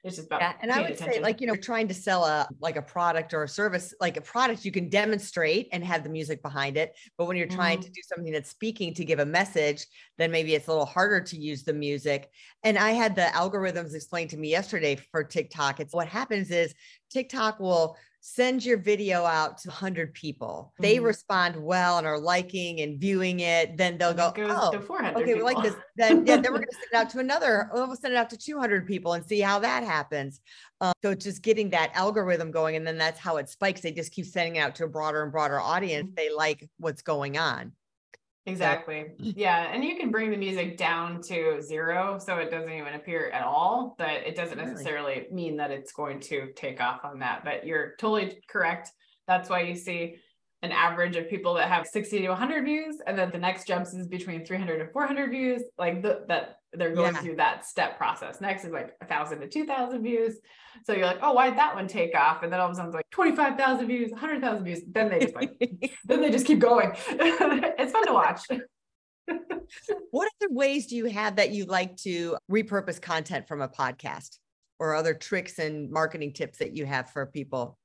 it's 0.03 0.17
just 0.17 0.27
about 0.27 0.41
yeah, 0.41 0.53
and 0.61 0.71
I 0.71 0.81
would 0.81 0.91
attention. 0.91 1.13
say 1.13 1.21
like 1.21 1.39
you 1.39 1.47
know 1.47 1.55
trying 1.55 1.87
to 1.87 1.93
sell 1.93 2.25
a 2.25 2.47
like 2.59 2.75
a 2.75 2.81
product 2.81 3.33
or 3.33 3.43
a 3.43 3.47
service 3.47 3.93
like 4.01 4.17
a 4.17 4.21
product 4.21 4.65
you 4.65 4.71
can 4.71 4.89
demonstrate 4.89 5.69
and 5.71 5.83
have 5.83 6.03
the 6.03 6.09
music 6.09 6.41
behind 6.41 6.75
it 6.75 6.95
but 7.17 7.25
when 7.25 7.37
you're 7.37 7.47
mm-hmm. 7.47 7.55
trying 7.55 7.81
to 7.81 7.89
do 7.89 8.01
something 8.03 8.33
that's 8.33 8.49
speaking 8.49 8.93
to 8.93 9.05
give 9.05 9.19
a 9.19 9.25
message 9.25 9.85
then 10.17 10.29
maybe 10.29 10.55
it's 10.55 10.67
a 10.67 10.69
little 10.69 10.85
harder 10.85 11.21
to 11.21 11.37
use 11.37 11.63
the 11.63 11.73
music 11.73 12.29
and 12.63 12.77
I 12.77 12.91
had 12.91 13.15
the 13.15 13.29
algorithms 13.33 13.95
explained 13.95 14.29
to 14.31 14.37
me 14.37 14.49
yesterday 14.49 14.97
for 15.11 15.23
TikTok 15.23 15.79
it's 15.79 15.93
what 15.93 16.07
happens 16.07 16.51
is 16.51 16.73
TikTok 17.09 17.59
will 17.59 17.97
send 18.25 18.63
your 18.63 18.77
video 18.77 19.25
out 19.25 19.57
to 19.57 19.67
100 19.67 20.13
people. 20.13 20.71
Mm-hmm. 20.75 20.83
They 20.83 20.99
respond 21.01 21.61
well 21.61 21.97
and 21.97 22.07
are 22.07 22.17
liking 22.17 22.79
and 22.79 22.97
viewing 22.97 23.41
it. 23.41 23.75
Then 23.75 23.97
they'll 23.97 24.13
go, 24.13 24.31
oh, 24.37 24.71
okay, 25.13 25.25
people. 25.25 25.35
we 25.35 25.41
like 25.41 25.61
this. 25.61 25.75
Then, 25.97 26.25
yeah, 26.25 26.37
then 26.37 26.53
we're 26.53 26.59
going 26.59 26.69
to 26.69 26.73
send 26.73 26.87
it 26.93 26.95
out 26.95 27.09
to 27.09 27.19
another, 27.19 27.69
we'll 27.73 27.93
send 27.97 28.13
it 28.13 28.17
out 28.17 28.29
to 28.29 28.37
200 28.37 28.87
people 28.87 29.11
and 29.11 29.25
see 29.25 29.41
how 29.41 29.59
that 29.59 29.83
happens. 29.83 30.39
Um, 30.79 30.93
so 31.01 31.13
just 31.13 31.41
getting 31.41 31.69
that 31.71 31.91
algorithm 31.95 32.49
going. 32.49 32.77
And 32.77 32.87
then 32.87 32.97
that's 32.97 33.19
how 33.19 33.35
it 33.37 33.49
spikes. 33.49 33.81
They 33.81 33.91
just 33.91 34.13
keep 34.13 34.25
sending 34.25 34.55
it 34.55 34.59
out 34.59 34.75
to 34.75 34.85
a 34.85 34.87
broader 34.87 35.21
and 35.23 35.31
broader 35.31 35.59
audience. 35.59 36.07
Mm-hmm. 36.07 36.15
They 36.15 36.33
like 36.33 36.69
what's 36.77 37.01
going 37.01 37.37
on. 37.37 37.73
Exactly. 38.45 39.05
Yeah. 39.19 39.71
And 39.71 39.83
you 39.83 39.95
can 39.95 40.11
bring 40.11 40.31
the 40.31 40.37
music 40.37 40.77
down 40.77 41.21
to 41.23 41.61
zero 41.61 42.19
so 42.19 42.37
it 42.37 42.51
doesn't 42.51 42.71
even 42.71 42.93
appear 42.93 43.29
at 43.29 43.43
all, 43.43 43.95
but 43.97 44.09
it 44.09 44.35
doesn't 44.35 44.57
necessarily 44.57 45.27
mean 45.31 45.57
that 45.57 45.71
it's 45.71 45.91
going 45.93 46.19
to 46.21 46.51
take 46.55 46.81
off 46.81 47.01
on 47.03 47.19
that. 47.19 47.43
But 47.43 47.65
you're 47.65 47.95
totally 47.99 48.41
correct. 48.49 48.91
That's 49.27 49.49
why 49.49 49.61
you 49.61 49.75
see 49.75 50.15
an 50.63 50.71
average 50.71 51.17
of 51.17 51.29
people 51.29 51.53
that 51.55 51.67
have 51.67 51.85
60 51.85 52.19
to 52.19 52.29
100 52.29 52.63
views 52.63 52.95
and 53.05 53.19
then 53.19 53.29
the 53.31 53.37
next 53.37 53.67
jumps 53.67 53.93
is 53.93 54.07
between 54.07 54.45
300 54.45 54.79
and 54.79 54.89
400 54.91 55.29
views 55.29 55.61
like 55.77 56.01
the, 56.01 56.23
that 56.29 56.59
they're 56.71 56.95
going 56.95 57.13
yeah. 57.13 57.21
through 57.21 57.35
that 57.35 57.65
step 57.65 57.97
process. 57.97 58.41
Next 58.41 58.63
is 58.63 58.71
like 58.71 58.95
a 59.01 59.05
thousand 59.05 59.41
to 59.41 59.47
2000 59.47 60.01
views. 60.01 60.37
So 60.85 60.93
you're 60.93 61.05
like 61.05 61.19
oh 61.21 61.33
why 61.33 61.49
did 61.49 61.59
that 61.59 61.75
one 61.75 61.87
take 61.87 62.15
off? 62.15 62.43
And 62.43 62.51
then 62.51 62.61
all 62.61 62.67
of 62.67 62.71
a 62.71 62.75
sudden 62.75 62.89
it's 62.89 62.95
like 62.95 63.09
25,000 63.11 63.87
views 63.87 64.11
100,000 64.11 64.63
views. 64.63 64.79
Then 64.87 65.09
they 65.09 65.19
just 65.19 65.35
like 65.35 65.51
then 66.05 66.21
they 66.21 66.31
just 66.31 66.47
keep 66.47 66.59
going. 66.59 66.93
It's 67.09 67.91
fun 67.91 68.07
to 68.07 68.13
watch. 68.13 68.41
What 70.11 70.29
other 70.41 70.53
ways 70.53 70.87
do 70.87 70.95
you 70.95 71.05
have 71.05 71.37
that 71.37 71.51
you 71.51 71.65
like 71.65 71.95
to 71.97 72.37
repurpose 72.51 73.01
content 73.01 73.47
from 73.47 73.61
a 73.61 73.69
podcast 73.69 74.37
or 74.79 74.95
other 74.95 75.13
tricks 75.13 75.59
and 75.59 75.89
marketing 75.89 76.33
tips 76.33 76.59
that 76.59 76.75
you 76.75 76.85
have 76.85 77.09
for 77.09 77.25
people? 77.25 77.77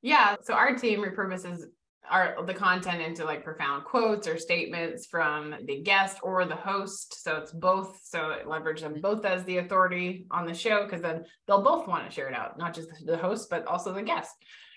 Yeah. 0.00 0.36
So 0.42 0.54
our 0.54 0.74
team 0.76 1.00
repurposes 1.00 1.62
our 2.10 2.44
the 2.44 2.54
content 2.54 3.00
into 3.00 3.24
like 3.24 3.44
profound 3.44 3.84
quotes 3.84 4.28
or 4.28 4.38
statements 4.38 5.06
from 5.06 5.54
the 5.64 5.82
guest 5.82 6.18
or 6.22 6.44
the 6.44 6.56
host. 6.56 7.22
So 7.22 7.36
it's 7.36 7.52
both. 7.52 8.00
So 8.04 8.36
leverage 8.46 8.82
them 8.82 9.00
both 9.00 9.24
as 9.24 9.44
the 9.44 9.58
authority 9.58 10.26
on 10.30 10.46
the 10.46 10.54
show 10.54 10.84
because 10.84 11.02
then 11.02 11.24
they'll 11.46 11.62
both 11.62 11.88
want 11.88 12.06
to 12.08 12.14
share 12.14 12.28
it 12.28 12.34
out, 12.34 12.58
not 12.58 12.74
just 12.74 12.88
the 13.04 13.16
host, 13.16 13.48
but 13.50 13.66
also 13.66 13.92
the 13.92 14.02
guest. 14.02 14.32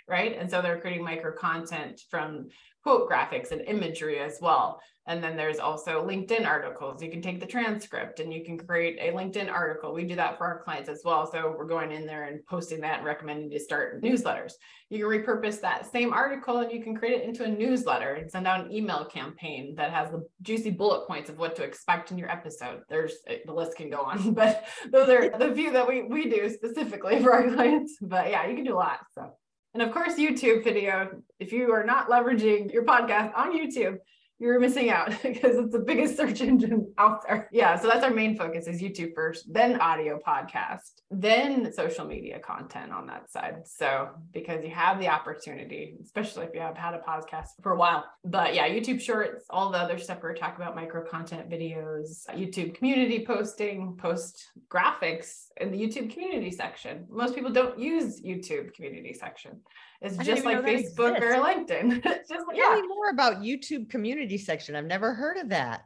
Right. 0.08 0.38
And 0.38 0.50
so 0.50 0.62
they're 0.62 0.80
creating 0.80 1.04
micro 1.04 1.34
content 1.34 2.02
from 2.10 2.48
quote 2.84 3.10
graphics 3.10 3.52
and 3.52 3.62
imagery 3.62 4.20
as 4.20 4.40
well. 4.42 4.80
And 5.08 5.24
then 5.24 5.38
there's 5.38 5.60
also 5.60 6.06
LinkedIn 6.06 6.46
articles. 6.46 7.02
You 7.02 7.10
can 7.10 7.22
take 7.22 7.40
the 7.40 7.46
transcript 7.46 8.20
and 8.20 8.34
you 8.34 8.44
can 8.44 8.58
create 8.58 8.98
a 9.00 9.16
LinkedIn 9.16 9.50
article. 9.50 9.94
We 9.94 10.04
do 10.04 10.16
that 10.16 10.38
for 10.38 10.46
our 10.46 10.62
clients 10.64 10.90
as 10.90 11.02
well. 11.06 11.30
So 11.32 11.56
we're 11.58 11.66
going 11.66 11.94
in 11.94 12.06
there 12.06 12.26
and 12.26 12.46
posting 12.46 12.82
that 12.82 12.98
and 12.98 13.06
recommending 13.06 13.50
to 13.52 13.60
start 13.60 14.04
newsletters. 14.04 14.54
You 14.90 15.00
can 15.00 15.08
repurpose 15.08 15.62
that 15.62 15.90
same 15.90 16.12
article 16.12 16.60
and 16.60 16.72
you 16.72 16.84
can 16.84 16.94
create 16.94 17.22
it 17.22 17.24
into 17.24 17.46
a 17.46 17.48
newsletter 17.48 18.16
and 18.16 18.30
send 18.30 18.48
out 18.48 18.66
an 18.66 18.72
email 18.72 19.06
campaign 19.06 19.76
that 19.76 19.92
has 19.92 20.12
the 20.12 20.28
juicy 20.42 20.72
bullet 20.72 21.08
points 21.08 21.30
of 21.30 21.38
what 21.38 21.56
to 21.56 21.64
expect 21.64 22.12
in 22.12 22.18
your 22.18 22.30
episode. 22.30 22.82
There's 22.90 23.14
uh, 23.30 23.36
the 23.46 23.54
list 23.54 23.78
can 23.78 23.90
go 23.90 24.02
on, 24.02 24.34
but 24.36 24.66
those 24.92 25.08
are 25.10 25.30
the 25.38 25.56
few 25.56 25.72
that 25.72 25.88
we 25.88 26.04
we 26.04 26.30
do 26.30 26.50
specifically 26.50 27.22
for 27.24 27.34
our 27.34 27.50
clients. 27.54 27.98
But 28.02 28.30
yeah, 28.30 28.46
you 28.46 28.56
can 28.56 28.66
do 28.66 28.76
a 28.76 28.76
lot. 28.76 29.00
So 29.14 29.32
and 29.74 29.88
of 29.88 29.94
course, 29.94 30.16
YouTube 30.16 30.64
video. 30.64 31.22
If 31.40 31.52
you 31.52 31.72
are 31.72 31.84
not 31.84 32.10
leveraging 32.10 32.74
your 32.74 32.84
podcast 32.84 33.32
on 33.36 33.56
YouTube, 33.56 33.98
you're 34.40 34.60
missing 34.60 34.90
out 34.90 35.10
because 35.24 35.56
it's 35.56 35.72
the 35.72 35.80
biggest 35.80 36.16
search 36.16 36.42
engine 36.42 36.94
out 36.98 37.26
there. 37.26 37.50
Yeah. 37.52 37.80
So 37.80 37.88
that's 37.88 38.04
our 38.04 38.12
main 38.12 38.38
focus 38.38 38.68
is 38.68 38.82
YouTube 38.82 39.14
first, 39.16 39.52
then 39.52 39.80
audio 39.82 40.20
podcast, 40.26 41.02
then 41.10 41.72
social 41.74 42.06
media 42.06 42.40
content 42.40 42.92
on 42.92 43.08
that 43.08 43.32
side. 43.32 43.62
So 43.66 44.10
because 44.32 44.64
you 44.64 44.70
have 44.72 45.00
the 45.00 45.08
opportunity, 45.08 45.96
especially 46.04 46.46
if 46.46 46.54
you 46.54 46.62
have 46.62 46.78
had 46.78 46.94
a 46.94 47.00
podcast 47.00 47.50
for 47.64 47.72
a 47.72 47.78
while. 47.78 48.06
But 48.24 48.54
yeah, 48.54 48.68
YouTube 48.68 49.02
shorts, 49.02 49.46
all 49.50 49.72
the 49.72 49.78
other 49.78 49.98
stuff 49.98 50.20
we're 50.22 50.36
talking 50.36 50.62
about, 50.62 50.76
micro 50.76 51.04
content 51.04 51.50
videos, 51.50 52.28
YouTube 52.30 52.76
community 52.76 53.26
posting, 53.26 53.96
post 53.98 54.52
graphics 54.70 55.48
in 55.60 55.72
the 55.72 55.78
YouTube 55.78 56.12
community 56.12 56.52
section. 56.52 57.06
Most 57.10 57.34
people 57.34 57.52
don't 57.52 57.80
use 57.80 58.22
YouTube 58.22 58.74
community 58.74 59.14
section. 59.14 59.62
It's 60.02 60.18
just 60.18 60.46
like 60.46 60.60
Facebook 60.60 61.20
or 61.20 61.34
LinkedIn. 61.36 62.06
it's 62.06 62.30
just 62.30 62.46
yeah. 62.54 62.64
Tell 62.64 62.82
me 62.82 62.88
more 62.88 63.10
about 63.10 63.42
YouTube 63.42 63.90
community 63.90 64.38
section. 64.38 64.76
I've 64.76 64.86
never 64.86 65.14
heard 65.14 65.38
of 65.38 65.50
that. 65.50 65.86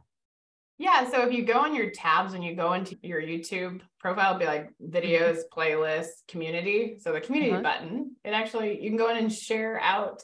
Yeah. 0.78 1.10
So 1.10 1.22
if 1.22 1.32
you 1.32 1.46
go 1.46 1.60
on 1.60 1.76
your 1.76 1.92
tabs 1.92 2.34
and 2.34 2.44
you 2.44 2.56
go 2.56 2.74
into 2.74 2.98
your 3.04 3.22
YouTube 3.22 3.82
profile, 4.00 4.38
be 4.38 4.46
like 4.46 4.70
videos, 4.84 5.38
mm-hmm. 5.38 5.60
playlists, 5.60 6.28
community. 6.28 6.98
So 7.00 7.14
the 7.14 7.22
community 7.22 7.54
uh-huh. 7.54 7.62
button, 7.62 8.16
it 8.26 8.32
actually 8.32 8.82
you 8.82 8.90
can 8.90 8.98
go 8.98 9.10
in 9.10 9.18
and 9.18 9.32
share 9.32 9.80
out 9.80 10.24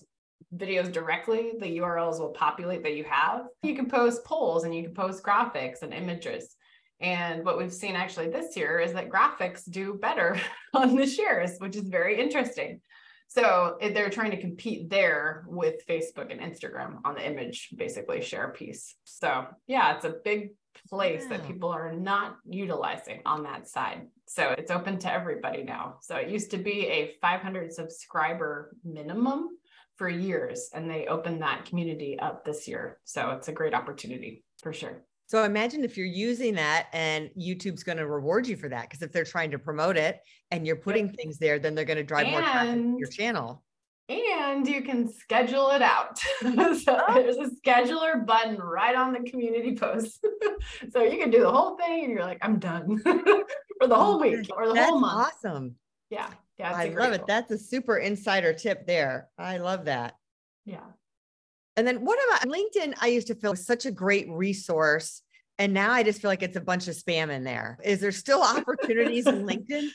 videos 0.56 0.92
directly. 0.92 1.54
The 1.60 1.78
URLs 1.78 2.20
will 2.20 2.32
populate 2.32 2.84
that 2.84 2.96
you 2.96 3.06
have. 3.06 3.46
You 3.64 3.76
can 3.76 3.90
post 3.90 4.26
polls 4.26 4.64
and 4.64 4.76
you 4.76 4.84
can 4.84 4.94
post 4.94 5.24
graphics 5.24 5.82
and 5.82 5.94
images. 5.94 6.56
And 7.00 7.46
what 7.46 7.58
we've 7.58 7.74
seen 7.74 7.96
actually 7.96 8.30
this 8.30 8.58
year 8.58 8.80
is 8.80 8.94
that 8.94 9.10
graphics 9.10 9.70
do 9.70 9.94
better 10.02 10.40
on 10.74 10.96
the 10.96 11.06
shares, 11.06 11.58
which 11.60 11.76
is 11.76 11.88
very 11.88 12.20
interesting. 12.20 12.82
So 13.28 13.78
they're 13.80 14.10
trying 14.10 14.32
to 14.32 14.42
compete 14.42 14.90
there 14.90 15.46
with 15.48 15.86
Facebook 15.88 16.32
and 16.32 16.40
Instagram 16.40 17.00
on 17.04 17.16
the 17.16 17.26
image, 17.26 17.70
basically 17.76 18.22
share 18.22 18.50
piece. 18.50 18.96
So 19.04 19.46
yeah, 19.68 19.96
it's 19.96 20.06
a 20.06 20.16
big 20.24 20.52
place 20.90 21.26
that 21.28 21.46
people 21.46 21.70
are 21.70 21.92
not 21.92 22.38
utilizing 22.48 23.22
on 23.26 23.44
that 23.44 23.68
side. 23.68 24.08
So 24.28 24.54
it's 24.58 24.72
open 24.72 25.00
to 25.00 25.12
everybody 25.12 25.64
now. 25.64 25.98
So 26.02 26.16
it 26.16 26.30
used 26.30 26.52
to 26.52 26.58
be 26.58 26.88
a 26.88 27.16
500 27.22 27.74
subscriber 27.74 28.76
minimum 28.84 29.50
for 29.96 30.08
years, 30.08 30.70
and 30.74 30.90
they 30.90 31.08
opened 31.08 31.42
that 31.42 31.66
community 31.66 32.18
up 32.20 32.46
this 32.46 32.68
year. 32.68 33.00
So 33.04 33.32
it's 33.32 33.48
a 33.48 33.54
great 33.54 33.74
opportunity 33.74 34.44
for 34.62 34.72
sure. 34.72 35.04
So 35.28 35.44
imagine 35.44 35.84
if 35.84 35.98
you're 35.98 36.08
using 36.08 36.56
that 36.56 36.88
and 36.94 37.30
YouTube's 37.38 37.84
going 37.84 37.98
to 37.98 38.08
reward 38.08 38.48
you 38.48 38.56
for 38.56 38.70
that. 38.70 38.84
Because 38.84 39.02
if 39.02 39.12
they're 39.12 39.26
trying 39.26 39.52
to 39.52 39.60
promote 39.60 39.98
it 39.98 40.22
and 40.52 40.66
you're 40.66 40.78
putting 40.78 41.12
things 41.12 41.38
there, 41.38 41.60
then 41.60 41.76
they're 41.76 41.86
going 41.86 41.98
to 41.98 42.04
drive 42.04 42.28
and, 42.28 42.32
more 42.32 42.42
traffic 42.42 42.76
to 42.76 42.96
your 42.98 43.10
channel. 43.10 43.62
And 44.08 44.66
you 44.66 44.84
can 44.84 45.12
schedule 45.12 45.72
it 45.72 45.82
out. 45.82 46.18
so 46.42 47.02
oh. 47.10 47.14
there's 47.14 47.36
a 47.36 47.52
scheduler 47.62 48.26
button 48.26 48.56
right 48.56 48.96
on 48.96 49.12
the 49.12 49.30
community 49.30 49.76
post. 49.76 50.26
so 50.92 51.04
you 51.04 51.18
can 51.18 51.30
do 51.30 51.42
the 51.42 51.52
whole 51.52 51.76
thing 51.76 52.06
and 52.06 52.14
you're 52.14 52.24
like, 52.24 52.40
I'm 52.42 52.58
done 52.58 52.98
for 53.04 53.14
the 53.14 53.96
oh 53.96 53.96
whole 53.96 54.16
oh, 54.16 54.22
week 54.22 54.48
or 54.56 54.70
the 54.70 54.76
That's 54.76 54.90
whole 54.90 55.02
month. 55.02 55.34
Awesome. 55.44 55.76
Yeah. 56.10 56.30
Yeah. 56.58 56.72
I 56.74 56.88
love 56.88 57.12
it. 57.12 57.24
That's 57.28 57.52
a 57.52 57.58
super 57.58 57.98
insider 57.98 58.54
tip 58.54 58.88
there. 58.88 59.28
I 59.38 59.58
love 59.58 59.86
that. 59.86 60.16
Yeah. 60.64 60.86
And 61.78 61.88
then 61.88 62.04
what 62.04 62.20
about 62.28 62.52
LinkedIn? 62.52 62.96
I 63.00 63.08
used 63.08 63.28
to 63.28 63.36
feel 63.36 63.56
such 63.56 63.86
a 63.86 63.92
great 63.92 64.28
resource. 64.30 65.22
And 65.60 65.74
now 65.74 65.92
I 65.92 66.04
just 66.04 66.22
feel 66.22 66.30
like 66.30 66.44
it's 66.44 66.58
a 66.58 66.62
bunch 66.62 66.88
of 66.88 66.96
spam 66.96 67.30
in 67.30 67.44
there. 67.44 67.80
Is 67.84 68.02
there 68.02 68.12
still 68.12 68.42
opportunities 68.58 69.28
in 69.28 69.46
LinkedIn? 69.46 69.90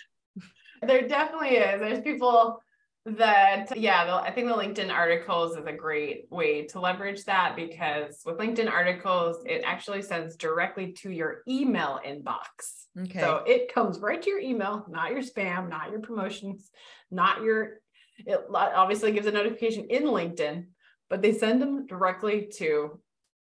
There 0.83 1.07
definitely 1.07 1.57
is. 1.57 1.81
There's 1.81 2.01
people 2.01 2.61
that, 3.05 3.77
yeah, 3.77 4.21
I 4.23 4.31
think 4.31 4.47
the 4.47 4.55
LinkedIn 4.55 4.93
articles 4.93 5.57
is 5.57 5.67
a 5.67 5.73
great 5.73 6.27
way 6.31 6.67
to 6.69 6.81
leverage 6.81 7.25
that 7.25 7.57
because 7.57 8.21
with 8.25 8.39
LinkedIn 8.39 8.71
articles, 8.71 9.43
it 9.45 9.63
actually 9.65 10.03
sends 10.03 10.37
directly 10.37 10.93
to 10.93 11.11
your 11.11 11.43
email 11.49 11.99
inbox. 12.07 12.87
Okay. 13.01 13.19
So 13.19 13.43
it 13.47 13.75
comes 13.75 13.99
right 13.99 14.23
to 14.23 14.31
your 14.31 14.39
email, 14.39 14.87
not 14.89 15.11
your 15.11 15.23
spam, 15.23 15.69
not 15.69 15.91
your 15.91 16.01
promotions, 16.01 16.71
not 17.11 17.43
your, 17.43 17.81
it 18.19 18.41
obviously 18.55 19.11
gives 19.11 19.27
a 19.27 19.33
notification 19.33 19.87
in 19.91 20.05
LinkedIn, 20.05 20.67
but 21.13 21.21
they 21.21 21.35
send 21.35 21.61
them 21.61 21.87
directly 21.87 22.49
to 22.51 22.99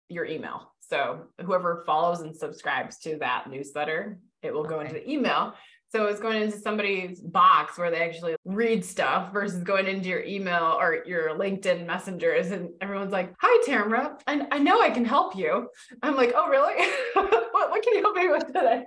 your 0.08 0.24
email. 0.24 0.72
So 0.80 1.26
whoever 1.44 1.84
follows 1.86 2.20
and 2.20 2.36
subscribes 2.36 2.98
to 3.02 3.18
that 3.18 3.48
newsletter, 3.48 4.18
it 4.42 4.52
will 4.52 4.64
go 4.64 4.80
into 4.80 4.94
the 4.94 5.08
email. 5.08 5.54
So 5.90 6.06
it's 6.06 6.18
going 6.18 6.42
into 6.42 6.58
somebody's 6.58 7.20
box 7.20 7.78
where 7.78 7.88
they 7.88 8.02
actually 8.02 8.34
read 8.44 8.84
stuff 8.84 9.32
versus 9.32 9.62
going 9.62 9.86
into 9.86 10.08
your 10.08 10.24
email 10.24 10.76
or 10.80 11.04
your 11.06 11.38
LinkedIn 11.38 11.86
messengers. 11.86 12.50
And 12.50 12.70
everyone's 12.80 13.12
like, 13.12 13.32
Hi, 13.38 13.64
Tamara. 13.64 14.18
I, 14.26 14.44
I 14.50 14.58
know 14.58 14.82
I 14.82 14.90
can 14.90 15.04
help 15.04 15.36
you. 15.36 15.68
I'm 16.02 16.16
like, 16.16 16.32
Oh, 16.34 16.48
really? 16.48 16.84
what, 17.12 17.70
what 17.70 17.84
can 17.84 17.94
you 17.94 18.00
help 18.00 18.16
me 18.16 18.28
with 18.28 18.48
today? 18.48 18.86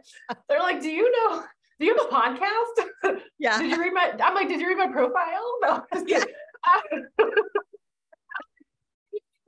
They're 0.49 0.59
like, 0.59 0.81
Do 0.81 0.89
you 0.89 1.09
know? 1.13 1.45
Do 1.79 1.85
you 1.85 1.95
have 1.95 2.07
a 2.07 2.13
podcast? 2.13 3.19
Yeah. 3.39 3.57
did 3.57 3.71
you 3.71 3.79
read 3.79 3.93
my? 3.93 4.13
I'm 4.21 4.35
like, 4.35 4.49
Did 4.49 4.59
you 4.59 4.67
read 4.67 4.77
my 4.77 4.91
profile? 4.91 5.45
No, 5.61 6.05
just 6.05 6.27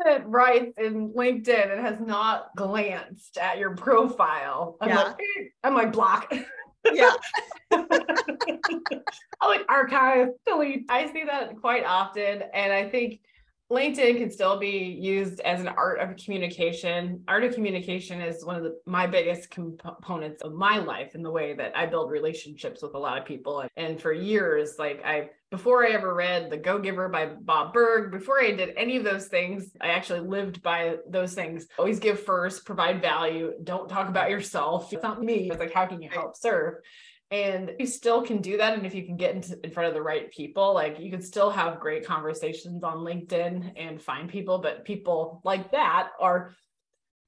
It 0.06 0.24
writes 0.26 0.78
in 0.78 1.10
LinkedIn 1.14 1.72
and 1.72 1.82
has 1.86 2.00
not 2.00 2.56
glanced 2.56 3.38
at 3.38 3.58
your 3.58 3.76
profile. 3.76 4.78
I'm 4.80 4.90
Yeah. 4.90 5.04
like, 5.04 5.18
I'm 5.64 5.74
like 5.74 5.92
block. 5.92 6.32
Yeah. 6.94 7.14
I 7.72 9.48
like 9.48 9.66
archive, 9.68 10.30
delete. 10.46 10.86
I 10.90 11.12
see 11.12 11.24
that 11.26 11.60
quite 11.60 11.84
often. 11.84 12.44
And 12.54 12.72
I 12.72 12.90
think 12.90 13.22
LinkedIn 13.69 14.17
can 14.17 14.32
still 14.32 14.58
be 14.58 14.97
used 14.97 15.41
as 15.41 15.60
an 15.60 15.67
art 15.67 15.99
of 15.99 16.15
communication. 16.15 17.21
Art 17.27 17.43
of 17.43 17.53
communication 17.53 18.21
is 18.21 18.45
one 18.45 18.56
of 18.56 18.63
the, 18.63 18.80
my 18.86 19.06
biggest 19.06 19.49
components 19.49 20.41
of 20.41 20.53
my 20.53 20.77
life 20.77 21.15
in 21.15 21.21
the 21.21 21.32
way 21.32 21.53
that 21.53 21.75
I 21.75 21.86
build 21.86 22.10
relationships 22.10 22.82
with 22.82 22.93
a 22.93 22.97
lot 22.97 23.17
of 23.17 23.25
people. 23.25 23.65
And 23.75 24.01
for 24.01 24.13
years, 24.13 24.75
like 24.80 25.03
I, 25.03 25.32
before 25.51 25.86
I 25.86 25.91
ever 25.91 26.13
read 26.13 26.49
The 26.49 26.56
Go 26.56 26.80
Giver 26.80 27.10
by 27.10 27.25
Bob 27.25 27.73
Burg, 27.73 28.10
before 28.10 28.41
I 28.41 28.51
did 28.51 28.73
any 28.77 28.95
of 28.95 29.03
those 29.03 29.27
things, 29.27 29.71
I 29.82 29.88
actually 29.88 30.21
lived 30.21 30.63
by 30.63 30.95
those 31.10 31.34
things. 31.34 31.67
Always 31.77 31.99
give 31.99 32.21
first, 32.21 32.65
provide 32.65 33.01
value, 33.01 33.51
don't 33.65 33.89
talk 33.89 34.08
about 34.08 34.30
yourself. 34.30 34.93
It's 34.93 35.03
not 35.03 35.21
me. 35.21 35.49
It's 35.51 35.60
like, 35.60 35.73
how 35.73 35.88
can 35.88 36.01
you 36.01 36.10
help 36.10 36.38
serve? 36.38 36.75
And 37.30 37.74
you 37.78 37.86
still 37.86 38.22
can 38.22 38.42
do 38.42 38.58
that 38.58 38.74
and 38.74 38.86
if 38.86 38.96
you 38.96 39.04
can 39.04 39.18
get 39.18 39.36
into 39.36 39.60
in 39.66 39.72
front 39.72 39.88
of 39.88 39.94
the 39.94 40.02
right 40.02 40.32
people 40.32 40.74
like 40.74 41.00
you 41.00 41.12
can 41.12 41.22
still 41.22 41.50
have 41.50 41.80
great 41.80 42.06
conversations 42.06 42.84
on 42.84 42.98
linkedin 42.98 43.72
and 43.76 44.02
find 44.02 44.30
people 44.30 44.60
but 44.60 44.86
people 44.86 45.42
like 45.44 45.72
that 45.72 46.10
are 46.22 46.56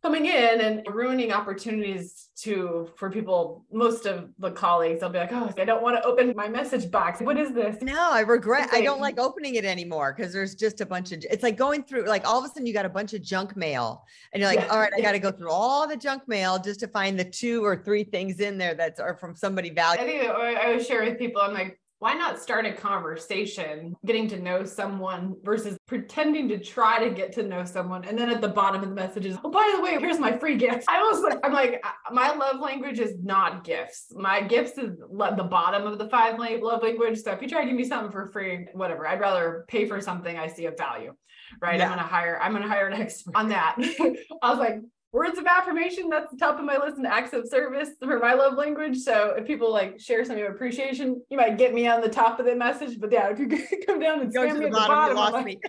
coming 0.02 0.26
in 0.28 0.62
and 0.62 0.88
ruining 0.94 1.32
opportunities 1.32 2.30
to 2.38 2.90
for 2.96 3.10
people 3.12 3.66
most 3.72 4.06
of 4.06 4.30
the 4.40 4.50
colleagues 4.52 5.02
they'll 5.02 5.10
be 5.10 5.20
like 5.20 5.34
oh 5.34 5.52
i 5.58 5.66
don't 5.66 5.82
want 5.84 5.96
to 5.98 6.02
open 6.08 6.32
my 6.38 6.48
message 6.48 6.90
box 6.90 7.20
what 7.20 7.38
is 7.38 7.52
this 7.54 7.82
No, 7.82 8.10
I 8.12 8.22
regret. 8.22 8.70
I 8.72 8.82
don't 8.82 9.02
like- 9.02 9.20
opening 9.20 9.56
it 9.56 9.66
anymore 9.66 10.14
because 10.16 10.32
there's 10.32 10.56
just 10.56 10.80
a 10.82 10.86
bunch 10.86 11.12
of. 11.12 11.24
It's 11.30 11.44
like 11.44 11.58
going 11.58 11.84
through. 11.84 12.06
Like 12.06 12.26
all 12.28 12.40
of 12.40 12.46
a 12.46 12.48
sudden, 12.48 12.66
you 12.66 12.74
got 12.74 12.86
a 12.86 12.90
bunch 12.90 13.14
of 13.14 13.22
junk 13.22 13.58
mail, 13.58 14.04
and 14.32 14.40
you're 14.42 14.50
like, 14.50 14.60
Yeah. 14.60 14.68
"All 14.68 14.80
right, 14.80 14.92
I 14.96 15.02
got 15.02 15.12
to 15.14 15.20
go 15.28 15.32
through 15.32 15.52
all 15.52 15.88
the 15.88 15.98
junk 15.98 16.28
mail 16.28 16.60
just 16.60 16.80
to 16.82 16.88
find 16.88 17.20
the 17.20 17.26
two 17.26 17.64
or 17.66 17.76
three 17.76 18.04
things 18.04 18.40
in 18.40 18.58
there 18.58 18.76
that 18.76 19.00
are 19.00 19.16
from 19.18 19.36
somebody 19.36 19.70
valuable 19.70 20.06
I 20.06 20.08
think 20.08 20.30
I 20.30 20.66
always 20.68 20.86
share 20.88 21.04
with 21.04 21.18
people, 21.20 21.42
I'm 21.42 21.54
like, 21.54 21.80
why 22.00 22.14
not 22.14 22.40
start 22.40 22.66
a 22.66 22.72
conversation, 22.72 23.94
getting 24.06 24.28
to 24.30 24.40
know 24.40 24.64
someone 24.64 25.36
versus 25.44 25.78
pretending 25.86 26.48
to 26.48 26.58
try 26.58 27.04
to 27.04 27.14
get 27.14 27.34
to 27.34 27.44
know 27.44 27.66
someone. 27.66 28.06
And 28.06 28.18
then 28.18 28.30
at 28.30 28.40
the 28.40 28.48
bottom 28.48 28.82
of 28.82 28.90
the 28.90 28.96
messages, 28.96 29.38
oh, 29.44 29.52
by 29.52 29.74
the 29.76 29.82
way, 29.82 30.00
here's 30.00 30.18
my 30.18 30.38
free 30.38 30.56
gift. 30.56 30.86
I 30.88 31.02
was 31.02 31.22
like, 31.22 31.40
I'm 31.44 31.52
like, 31.52 31.84
my 32.12 32.34
love 32.34 32.62
language 32.62 33.00
is 33.00 33.16
not 33.22 33.66
gifts. 33.66 34.14
My 34.16 34.42
gifts 34.42 34.78
is 34.78 34.98
the 34.98 35.48
bottom 35.50 35.86
of 35.86 36.00
the 36.00 36.08
five 36.08 36.40
love 36.40 36.84
language. 36.84 37.20
So 37.20 37.32
if 37.32 37.42
you 37.42 37.50
try 37.50 37.62
to 37.62 37.68
give 37.68 37.76
me 37.76 37.84
something 37.84 38.12
for 38.12 38.28
free, 38.28 38.68
whatever, 38.74 39.06
I'd 39.06 39.20
rather 39.20 39.66
pay 39.68 39.86
for 39.86 40.00
something 40.00 40.38
I 40.38 40.48
see 40.48 40.68
of 40.68 40.78
value, 40.78 41.14
right? 41.62 41.80
Yeah. 41.80 41.92
I'm 41.92 41.98
to 41.98 42.04
hire, 42.04 42.40
I'm 42.42 42.52
going 42.52 42.64
to 42.64 42.70
hire 42.70 42.88
an 42.88 43.02
expert 43.02 43.36
on 43.36 43.50
that. 43.50 43.76
I 44.42 44.50
was 44.50 44.60
like, 44.60 44.80
words 45.12 45.40
of 45.40 45.46
affirmation 45.46 46.08
that's 46.10 46.30
the 46.32 46.38
top 46.38 46.60
of 46.60 46.66
my 46.66 46.78
list 46.78 46.98
and 46.98 47.08
acts 47.08 47.34
of 47.34 47.48
service 47.48 47.90
for 48.00 48.20
my 48.20 48.34
love 48.34 48.54
language 48.54 48.98
so 48.98 49.34
if 49.38 49.46
people 49.48 49.72
like 49.72 50.00
share 50.00 50.24
something 50.24 50.38
of 50.40 50.44
your 50.46 50.52
appreciation 50.54 51.20
you 51.30 51.38
might 51.38 51.58
get 51.58 51.74
me 51.74 51.88
on 51.88 52.00
the 52.02 52.10
top 52.10 52.40
of 52.40 52.46
the 52.46 52.56
message 52.56 53.00
but 53.00 53.12
yeah 53.12 53.30
if 53.30 53.40
you 53.40 53.48
come 53.88 54.00
down 54.00 54.20
and 54.22 54.34
Go 54.34 54.42
spam 54.42 54.54
to 54.54 54.54
me 54.56 54.60
the 54.62 54.66
at 54.68 54.72
the 54.74 54.78
bottom. 54.78 55.16
bottom 55.16 55.36
I'm 55.40 55.44
like. 55.46 55.62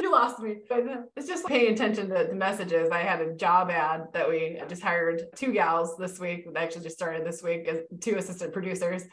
You 0.00 0.12
lost 0.12 0.38
me 0.40 0.56
But 0.68 0.84
it's 1.16 1.26
just 1.26 1.46
paying 1.46 1.72
attention 1.72 2.08
to 2.08 2.26
the 2.28 2.34
messages 2.34 2.90
i 2.90 3.00
had 3.00 3.20
a 3.20 3.34
job 3.34 3.70
ad 3.70 4.04
that 4.12 4.28
we 4.28 4.60
just 4.68 4.82
hired 4.82 5.22
two 5.34 5.52
gals 5.52 5.96
this 5.96 6.18
week 6.20 6.52
that 6.52 6.62
actually 6.62 6.84
just 6.84 6.96
started 6.96 7.26
this 7.26 7.42
week 7.42 7.68
as 7.68 7.78
two 8.00 8.16
assistant 8.16 8.52
producers 8.52 9.04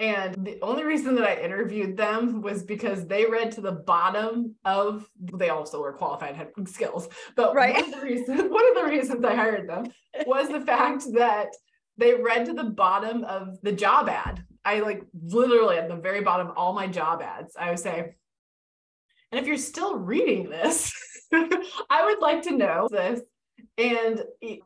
and 0.00 0.44
the 0.44 0.58
only 0.62 0.84
reason 0.84 1.14
that 1.16 1.24
I 1.24 1.40
interviewed 1.40 1.96
them 1.96 2.42
was 2.42 2.62
because 2.62 3.06
they 3.06 3.26
read 3.26 3.52
to 3.52 3.60
the 3.60 3.72
bottom 3.72 4.54
of 4.64 5.08
they 5.32 5.50
also 5.50 5.80
were 5.80 5.92
qualified 5.92 6.34
had 6.36 6.48
skills. 6.66 7.08
But 7.34 7.54
Right. 7.54 7.74
one 7.74 7.84
of 7.84 8.00
the 8.00 8.06
reasons 8.06 8.42
one 8.50 8.68
of 8.68 8.82
the 8.82 8.88
reasons 8.88 9.24
I 9.24 9.34
hired 9.34 9.68
them 9.68 9.86
was 10.26 10.48
the 10.48 10.60
fact 10.60 11.04
that 11.14 11.48
they 11.98 12.14
read 12.14 12.46
to 12.46 12.52
the 12.52 12.64
bottom 12.64 13.24
of 13.24 13.58
the 13.62 13.72
job 13.72 14.08
ad. 14.08 14.44
I 14.64 14.80
like 14.80 15.02
literally 15.22 15.78
at 15.78 15.88
the 15.88 15.96
very 15.96 16.20
bottom 16.20 16.52
all 16.56 16.72
my 16.72 16.86
job 16.86 17.22
ads. 17.22 17.54
I 17.58 17.70
would 17.70 17.78
say, 17.78 18.16
and 19.32 19.40
if 19.40 19.46
you're 19.46 19.56
still 19.56 19.98
reading 19.98 20.48
this, 20.48 20.92
I 21.32 22.04
would 22.04 22.20
like 22.20 22.42
to 22.42 22.56
know 22.56 22.88
this 22.90 23.20
and 23.78 24.22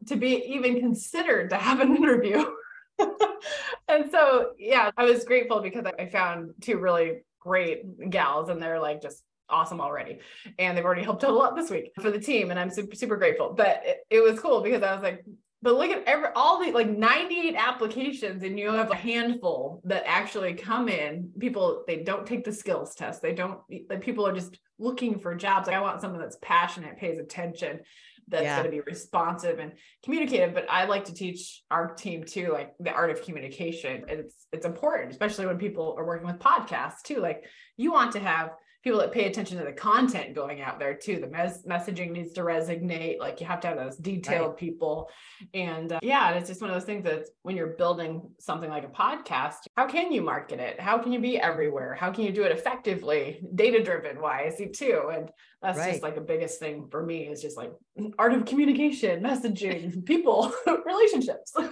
to 0.07 0.17
be 0.17 0.45
even 0.55 0.81
considered 0.81 1.51
to 1.51 1.57
have 1.57 1.81
an 1.81 1.97
interview. 1.97 2.45
and 3.89 4.11
so, 4.11 4.53
yeah, 4.59 4.91
I 4.97 5.05
was 5.05 5.25
grateful 5.25 5.61
because 5.61 5.85
I 5.99 6.07
found 6.07 6.53
two 6.61 6.79
really 6.79 7.23
great 7.41 8.11
gals 8.11 8.51
and 8.51 8.63
they're 8.63 8.81
like 8.81 9.01
just 9.01 9.23
awesome 9.49 9.81
already. 9.81 10.21
And 10.59 10.77
they've 10.77 10.85
already 10.85 11.03
helped 11.03 11.25
out 11.25 11.31
a 11.31 11.35
lot 11.35 11.57
this 11.57 11.71
week 11.71 11.93
for 12.01 12.11
the 12.11 12.21
team. 12.21 12.51
And 12.51 12.61
I'm 12.61 12.71
super, 12.71 12.95
super 12.95 13.17
grateful. 13.17 13.55
But 13.57 13.83
it, 13.85 13.99
it 14.11 14.21
was 14.21 14.39
cool 14.39 14.63
because 14.63 14.83
I 14.83 14.95
was 14.95 15.03
like, 15.03 15.25
but 15.63 15.75
look 15.75 15.91
at 15.91 16.05
every 16.07 16.29
all 16.35 16.65
the 16.65 16.73
like 16.73 16.89
98 16.89 17.55
applications 17.55 18.43
and 18.43 18.59
you 18.59 18.73
have 18.73 18.91
a 18.91 18.97
handful 18.97 19.83
that 19.85 20.05
actually 20.07 20.55
come 20.55 20.89
in. 20.89 21.31
People 21.39 21.85
they 21.87 22.03
don't 22.03 22.27
take 22.27 22.45
the 22.45 22.53
skills 22.53 22.95
test. 22.95 23.21
They 23.21 23.35
don't 23.35 23.61
like 23.89 24.01
people 24.01 24.27
are 24.27 24.33
just 24.33 24.59
looking 24.79 25.19
for 25.19 25.35
jobs. 25.35 25.67
Like 25.67 25.77
i 25.77 25.81
want 25.81 26.01
someone 26.01 26.21
that's 26.21 26.39
passionate 26.41 26.99
pays 26.99 27.19
attention 27.19 27.81
that's 28.29 28.45
Yeah. 28.45 28.57
going 28.59 28.71
to 28.71 28.71
be 28.71 28.81
responsive 28.81 29.59
and 29.59 29.73
communicative. 30.03 30.55
But 30.55 30.67
i 30.71 30.85
like 30.87 31.05
to 31.07 31.15
teach 31.15 31.63
our 31.71 31.95
team 31.95 32.25
too 32.25 32.53
like 32.53 32.73
the 32.81 32.93
art 32.93 33.11
of 33.11 33.23
communication. 33.23 34.05
And 34.09 34.21
it's 34.21 34.47
it's 34.53 34.67
important 34.67 35.11
especially 35.11 35.47
when 35.47 35.59
people 35.59 35.95
are 35.99 36.07
working 36.07 36.27
with 36.27 36.39
podcasts 36.39 37.03
too. 37.05 37.21
Like 37.21 37.45
you 37.77 37.93
want 37.93 38.13
to 38.13 38.21
have 38.21 38.51
people 38.83 38.99
that 39.01 39.13
pay 39.13 39.27
attention 39.27 39.59
to 39.59 39.65
the 39.65 39.73
content 39.73 40.35
going 40.35 40.63
out 40.63 40.79
there 40.79 40.95
too. 40.95 41.21
The 41.21 41.27
mes- 41.27 41.65
messaging 41.69 42.13
needs 42.13 42.33
to 42.35 42.41
resonate. 42.43 43.19
Like 43.19 43.41
you 43.41 43.47
have 43.47 43.61
to 43.61 43.69
have 43.69 43.77
those 43.77 43.97
detailed 43.97 44.57
people. 44.57 45.11
And 45.55 45.93
uh, 45.93 45.99
yeah 46.03 46.31
it's 46.33 46.49
just 46.49 46.61
one 46.61 46.71
of 46.71 46.77
those 46.77 46.85
things 46.85 47.05
that 47.05 47.27
when 47.43 47.57
you're 47.57 47.75
building 47.79 48.23
something 48.39 48.71
like 48.71 48.85
a 48.85 48.89
podcast 48.89 49.57
how 49.77 49.87
can 49.87 50.13
you 50.13 50.23
market 50.23 50.61
it? 50.61 50.81
How 50.81 50.99
can 50.99 51.13
you 51.13 51.21
be 51.21 51.39
everywhere? 51.39 51.95
How 51.95 52.11
can 52.11 52.25
you 52.25 52.33
do 52.33 52.43
it 52.45 52.53
effectively 52.53 53.43
data 53.55 53.83
driven 53.83 54.21
wise 54.21 54.61
too? 54.75 55.11
And 55.15 55.31
that's 55.63 55.79
Right. 55.79 55.91
just 55.91 56.03
like 56.03 56.15
the 56.15 56.21
biggest 56.23 56.59
thing 56.59 56.89
for 56.91 57.03
me 57.05 57.29
is 57.29 57.43
just 57.43 57.57
like 57.57 57.73
art 58.19 58.33
of 58.33 58.47
communication 58.47 59.23
messaging 59.23 60.05
people 60.07 60.53
relationships. 60.87 61.55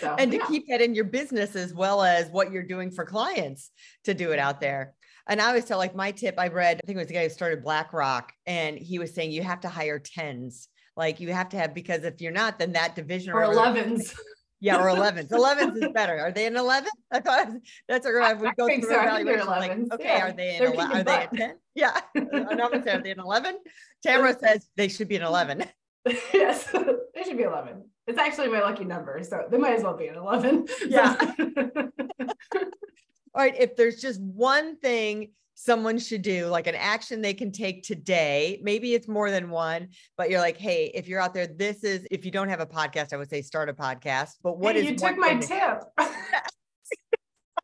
So 0.00 0.14
and 0.18 0.30
to 0.32 0.38
yeah. 0.38 0.46
keep 0.46 0.64
that 0.68 0.80
in 0.82 0.94
your 0.94 1.04
business 1.04 1.54
as 1.54 1.72
well 1.72 2.02
as 2.02 2.28
what 2.30 2.50
you're 2.50 2.64
doing 2.64 2.90
for 2.90 3.04
clients 3.04 3.70
to 4.04 4.14
do 4.14 4.32
it 4.32 4.38
out 4.38 4.60
there. 4.60 4.94
And 5.28 5.40
I 5.40 5.48
always 5.48 5.64
tell 5.64 5.78
like 5.78 5.94
my 5.94 6.12
tip 6.12 6.36
I 6.38 6.48
read, 6.48 6.80
I 6.82 6.86
think 6.86 6.96
it 6.96 7.00
was 7.00 7.08
the 7.08 7.14
guy 7.14 7.24
who 7.24 7.30
started 7.30 7.62
BlackRock, 7.64 8.32
and 8.46 8.78
he 8.78 8.98
was 8.98 9.14
saying 9.14 9.32
you 9.32 9.42
have 9.42 9.60
to 9.60 9.68
hire 9.68 9.98
tens. 9.98 10.68
Like 10.96 11.20
you 11.20 11.32
have 11.32 11.48
to 11.50 11.56
have 11.58 11.74
because 11.74 12.04
if 12.04 12.20
you're 12.20 12.32
not, 12.32 12.58
then 12.58 12.72
that 12.72 12.94
division 12.94 13.32
or 13.32 13.42
11s 13.42 14.14
Yeah, 14.60 14.78
or 14.78 14.86
11s. 14.86 15.28
11s 15.28 15.76
is 15.76 15.88
better. 15.92 16.18
Are 16.18 16.32
they 16.32 16.46
an 16.46 16.56
11? 16.56 16.88
I 17.12 17.20
thought 17.20 17.48
that's 17.88 18.06
what 18.06 18.22
I 18.22 18.32
would 18.32 18.56
go 18.56 18.66
through 18.66 18.82
so. 18.82 18.98
I 18.98 19.16
think 19.16 19.26
they're 19.26 19.40
evaluation. 19.40 19.88
Like, 19.90 20.00
okay, 20.00 20.04
Yeah. 20.04 20.26
are 20.26 20.32
they 20.32 20.56
an 20.56 20.58
They're 20.60 20.72
11? 20.72 20.96
Are 20.96 21.02
they 21.04 21.24
a 21.24 21.36
10? 21.36 21.54
Yeah. 21.74 22.00
I'm 22.16 22.56
not 22.56 22.72
gonna 22.72 22.82
say 22.82 22.92
are 22.92 23.02
they 23.02 23.10
an 23.10 23.20
11? 23.20 23.58
Tamara 24.02 24.38
says 24.40 24.66
they 24.76 24.88
should 24.88 25.08
be 25.08 25.16
an 25.16 25.22
11. 25.22 25.64
yes, 26.32 26.70
they 27.14 27.24
should 27.24 27.36
be 27.36 27.42
11. 27.42 27.84
It's 28.06 28.18
actually 28.18 28.48
my 28.48 28.60
lucky 28.60 28.84
number, 28.84 29.20
so 29.24 29.44
they 29.50 29.58
might 29.58 29.76
as 29.76 29.82
well 29.82 29.96
be 29.96 30.06
an 30.06 30.14
11. 30.16 30.66
Yeah. 30.86 31.16
All 33.36 33.42
right. 33.42 33.54
If 33.58 33.76
there's 33.76 34.00
just 34.00 34.18
one 34.22 34.78
thing 34.78 35.32
someone 35.54 35.98
should 35.98 36.22
do, 36.22 36.46
like 36.46 36.66
an 36.66 36.74
action 36.74 37.20
they 37.20 37.34
can 37.34 37.52
take 37.52 37.82
today, 37.82 38.58
maybe 38.62 38.94
it's 38.94 39.08
more 39.08 39.30
than 39.30 39.50
one, 39.50 39.88
but 40.16 40.30
you're 40.30 40.40
like, 40.40 40.56
hey, 40.56 40.90
if 40.94 41.06
you're 41.06 41.20
out 41.20 41.34
there, 41.34 41.46
this 41.46 41.84
is, 41.84 42.06
if 42.10 42.24
you 42.24 42.30
don't 42.30 42.48
have 42.48 42.60
a 42.60 42.66
podcast, 42.66 43.12
I 43.12 43.18
would 43.18 43.28
say 43.28 43.42
start 43.42 43.68
a 43.68 43.74
podcast. 43.74 44.30
But 44.42 44.58
what 44.58 44.74
Hey, 44.74 44.86
is 44.86 44.90
you 44.90 44.96
took 44.96 45.18
my 45.18 45.34
tip. 45.34 45.82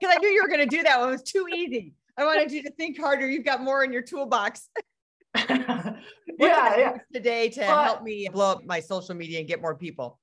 Because 0.00 0.16
I 0.16 0.18
knew 0.18 0.30
you 0.30 0.42
were 0.42 0.48
going 0.48 0.68
to 0.68 0.76
do 0.76 0.82
that 0.82 0.98
one. 0.98 1.10
It 1.10 1.12
was 1.12 1.22
too 1.22 1.46
easy. 1.54 1.94
I 2.18 2.24
wanted 2.24 2.50
you 2.50 2.64
to 2.64 2.72
think 2.72 2.98
harder. 2.98 3.30
You've 3.30 3.44
got 3.44 3.62
more 3.62 3.84
in 3.84 3.92
your 3.92 4.02
toolbox 4.02 4.68
yeah, 5.48 5.96
yeah. 6.38 6.92
today 7.12 7.48
to 7.50 7.60
Well, 7.60 7.84
help 7.84 8.02
me 8.02 8.28
blow 8.32 8.50
up 8.50 8.64
my 8.66 8.80
social 8.80 9.14
media 9.14 9.38
and 9.38 9.46
get 9.46 9.62
more 9.62 9.76
people. 9.76 10.18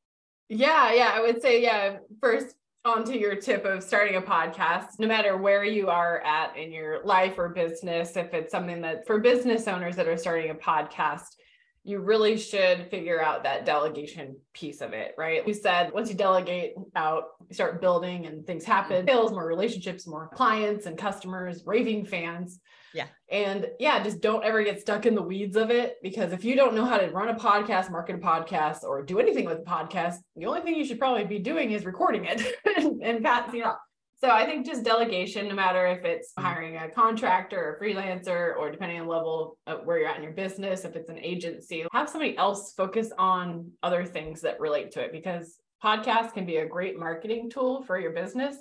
Yeah, 0.49 0.91
yeah. 0.91 1.11
I 1.13 1.21
would 1.21 1.41
say, 1.41 1.61
yeah, 1.61 1.99
first 2.21 2.55
onto 2.85 3.11
your 3.11 3.35
tip 3.35 3.65
of 3.65 3.83
starting 3.83 4.15
a 4.15 4.21
podcast, 4.21 4.99
no 4.99 5.07
matter 5.07 5.35
where 5.35 5.65
you 5.65 5.89
are 5.89 6.21
at 6.21 6.55
in 6.55 6.71
your 6.71 7.03
life 7.03 7.37
or 7.37 7.49
business, 7.49 8.15
if 8.15 8.33
it's 8.33 8.51
something 8.51 8.81
that 8.81 9.05
for 9.05 9.19
business 9.19 9.67
owners 9.67 9.95
that 9.97 10.07
are 10.07 10.17
starting 10.17 10.51
a 10.51 10.55
podcast, 10.55 11.35
you 11.83 11.99
really 11.99 12.37
should 12.37 12.89
figure 12.89 13.21
out 13.21 13.43
that 13.43 13.65
delegation 13.65 14.35
piece 14.53 14.81
of 14.81 14.93
it, 14.93 15.13
right? 15.17 15.45
We 15.45 15.53
said 15.53 15.91
once 15.93 16.09
you 16.09 16.15
delegate 16.15 16.73
out, 16.95 17.23
you 17.47 17.53
start 17.55 17.81
building 17.81 18.25
and 18.25 18.45
things 18.45 18.65
happen, 18.65 19.05
mm-hmm. 19.05 19.07
sales, 19.07 19.31
more 19.31 19.47
relationships, 19.47 20.05
more 20.05 20.29
clients 20.33 20.85
and 20.85 20.97
customers, 20.97 21.63
raving 21.65 22.05
fans. 22.05 22.59
Yeah. 22.93 23.07
And 23.31 23.67
yeah, 23.79 24.03
just 24.03 24.19
don't 24.21 24.43
ever 24.43 24.63
get 24.63 24.81
stuck 24.81 25.05
in 25.05 25.15
the 25.15 25.21
weeds 25.21 25.55
of 25.55 25.69
it 25.71 25.97
because 26.01 26.33
if 26.33 26.43
you 26.43 26.55
don't 26.55 26.75
know 26.75 26.85
how 26.85 26.97
to 26.97 27.07
run 27.07 27.29
a 27.29 27.35
podcast, 27.35 27.91
market 27.91 28.15
a 28.15 28.19
podcast, 28.19 28.83
or 28.83 29.03
do 29.03 29.19
anything 29.19 29.45
with 29.45 29.59
a 29.59 29.63
podcast, 29.63 30.15
the 30.35 30.47
only 30.47 30.61
thing 30.61 30.75
you 30.75 30.85
should 30.85 30.99
probably 30.99 31.25
be 31.25 31.39
doing 31.39 31.71
is 31.71 31.85
recording 31.85 32.25
it 32.25 32.41
and, 32.77 33.01
and 33.03 33.23
passing 33.23 33.61
it 33.61 33.65
off. 33.65 33.77
So 34.21 34.29
I 34.29 34.45
think 34.45 34.65
just 34.65 34.83
delegation, 34.83 35.47
no 35.47 35.55
matter 35.55 35.87
if 35.87 36.03
it's 36.03 36.33
mm-hmm. 36.33 36.45
hiring 36.45 36.77
a 36.77 36.89
contractor 36.89 37.57
or 37.57 37.79
freelancer, 37.81 38.55
or 38.57 38.69
depending 38.69 38.99
on 38.99 39.07
level 39.07 39.57
of 39.65 39.85
where 39.85 39.99
you're 39.99 40.09
at 40.09 40.17
in 40.17 40.23
your 40.23 40.33
business, 40.33 40.83
if 40.83 40.95
it's 40.95 41.09
an 41.09 41.19
agency, 41.19 41.85
have 41.93 42.09
somebody 42.09 42.37
else 42.37 42.73
focus 42.73 43.11
on 43.17 43.71
other 43.81 44.05
things 44.05 44.41
that 44.41 44.59
relate 44.59 44.91
to 44.91 45.01
it 45.01 45.11
because 45.11 45.57
podcasts 45.83 46.33
can 46.33 46.45
be 46.45 46.57
a 46.57 46.67
great 46.67 46.99
marketing 46.99 47.49
tool 47.49 47.81
for 47.83 47.97
your 47.97 48.11
business. 48.11 48.57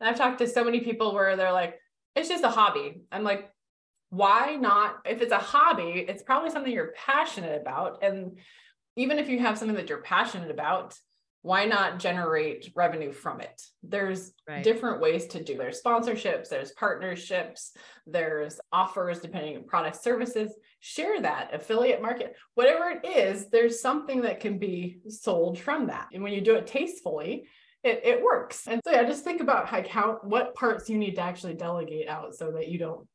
And 0.00 0.08
I've 0.08 0.16
talked 0.16 0.38
to 0.38 0.46
so 0.46 0.62
many 0.62 0.80
people 0.80 1.12
where 1.12 1.36
they're 1.36 1.52
like, 1.52 1.78
it's 2.14 2.28
just 2.28 2.44
a 2.44 2.48
hobby. 2.48 3.02
I'm 3.10 3.24
like, 3.24 3.50
why 4.10 4.56
not? 4.56 4.98
If 5.04 5.22
it's 5.22 5.32
a 5.32 5.38
hobby, 5.38 6.04
it's 6.08 6.22
probably 6.22 6.50
something 6.50 6.72
you're 6.72 6.94
passionate 6.96 7.60
about. 7.60 8.02
And 8.02 8.38
even 8.96 9.18
if 9.18 9.28
you 9.28 9.38
have 9.40 9.58
something 9.58 9.76
that 9.76 9.88
you're 9.88 10.02
passionate 10.02 10.50
about, 10.50 10.94
why 11.42 11.64
not 11.64 11.98
generate 11.98 12.70
revenue 12.74 13.12
from 13.12 13.40
it? 13.40 13.62
There's 13.82 14.32
right. 14.46 14.62
different 14.62 15.00
ways 15.00 15.26
to 15.28 15.42
do 15.42 15.56
there's 15.56 15.82
sponsorships 15.82 16.48
there's 16.48 16.72
partnerships 16.72 17.72
there's 18.06 18.60
offers 18.72 19.20
depending 19.20 19.56
on 19.56 19.64
product 19.64 20.02
services. 20.02 20.52
Share 20.80 21.20
that 21.22 21.54
affiliate 21.54 22.02
market. 22.02 22.36
Whatever 22.54 22.90
it 22.90 23.06
is 23.06 23.48
there's 23.48 23.80
something 23.80 24.22
that 24.22 24.40
can 24.40 24.58
be 24.58 24.98
sold 25.08 25.58
from 25.58 25.86
that. 25.86 26.08
And 26.12 26.22
when 26.22 26.32
you 26.32 26.40
do 26.40 26.56
it 26.56 26.66
tastefully 26.66 27.46
it, 27.82 28.02
it 28.04 28.22
works. 28.22 28.66
And 28.66 28.82
so 28.84 28.92
yeah 28.92 29.04
just 29.04 29.24
think 29.24 29.40
about 29.40 29.72
like 29.72 29.88
how 29.88 30.18
what 30.22 30.54
parts 30.54 30.90
you 30.90 30.98
need 30.98 31.14
to 31.14 31.22
actually 31.22 31.54
delegate 31.54 32.08
out 32.08 32.34
so 32.34 32.50
that 32.52 32.68
you 32.68 32.78
don't 32.78 33.06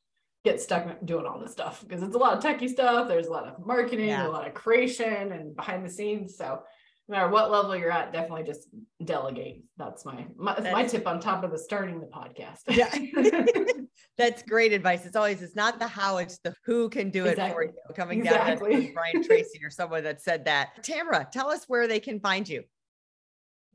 get 0.44 0.62
stuck 0.62 0.88
doing 1.06 1.26
all 1.28 1.40
this 1.40 1.52
stuff. 1.52 1.84
Because 1.88 2.02
it's 2.02 2.16
a 2.16 2.20
lot 2.20 2.36
of 2.36 2.44
techie 2.44 2.70
stuff 2.70 3.08
there's 3.08 3.28
a 3.28 3.32
lot 3.32 3.46
of 3.46 3.64
marketing 3.64 4.08
yeah. 4.08 4.28
a 4.28 4.30
lot 4.30 4.48
of 4.48 4.56
creation 4.56 5.32
and 5.32 5.56
behind 5.56 5.86
the 5.86 5.90
scenes. 5.92 6.36
So 6.36 6.64
no 7.08 7.16
matter 7.18 7.30
what 7.30 7.52
level 7.52 7.76
you're 7.76 7.92
at, 7.92 8.12
definitely 8.12 8.44
just 8.44 8.68
delegate. 9.04 9.64
That's 9.78 10.06
my 10.06 10.26
my, 10.36 10.60
that's, 10.60 10.74
my 10.74 10.86
tip 10.86 11.08
on 11.08 11.20
top 11.20 11.44
of 11.44 11.52
the 11.52 11.60
starting 11.60 12.00
the 12.00 12.08
podcast. 12.08 12.62
yeah. 12.70 12.92
that's 14.18 14.42
great 14.44 14.74
advice. 14.74 15.06
It's 15.06 15.16
always 15.16 15.42
it's 15.42 15.56
not 15.56 15.80
the 15.80 15.88
how, 15.88 16.18
it's 16.18 16.40
the 16.40 16.56
who 16.66 16.90
can 16.90 17.10
do 17.12 17.26
exactly. 17.26 17.46
it 17.46 17.54
for 17.54 17.64
you. 17.64 17.96
Coming 17.96 18.20
exactly. 18.20 18.72
down 18.72 18.82
to 18.82 18.94
Brian 18.94 19.24
Tracy 19.24 19.60
or 19.64 19.70
someone 19.70 20.04
that 20.04 20.22
said 20.22 20.46
that. 20.46 20.84
Tamara, 20.84 21.28
tell 21.32 21.50
us 21.50 21.66
where 21.68 21.88
they 21.88 22.00
can 22.00 22.20
find 22.20 22.48
you. 22.48 22.64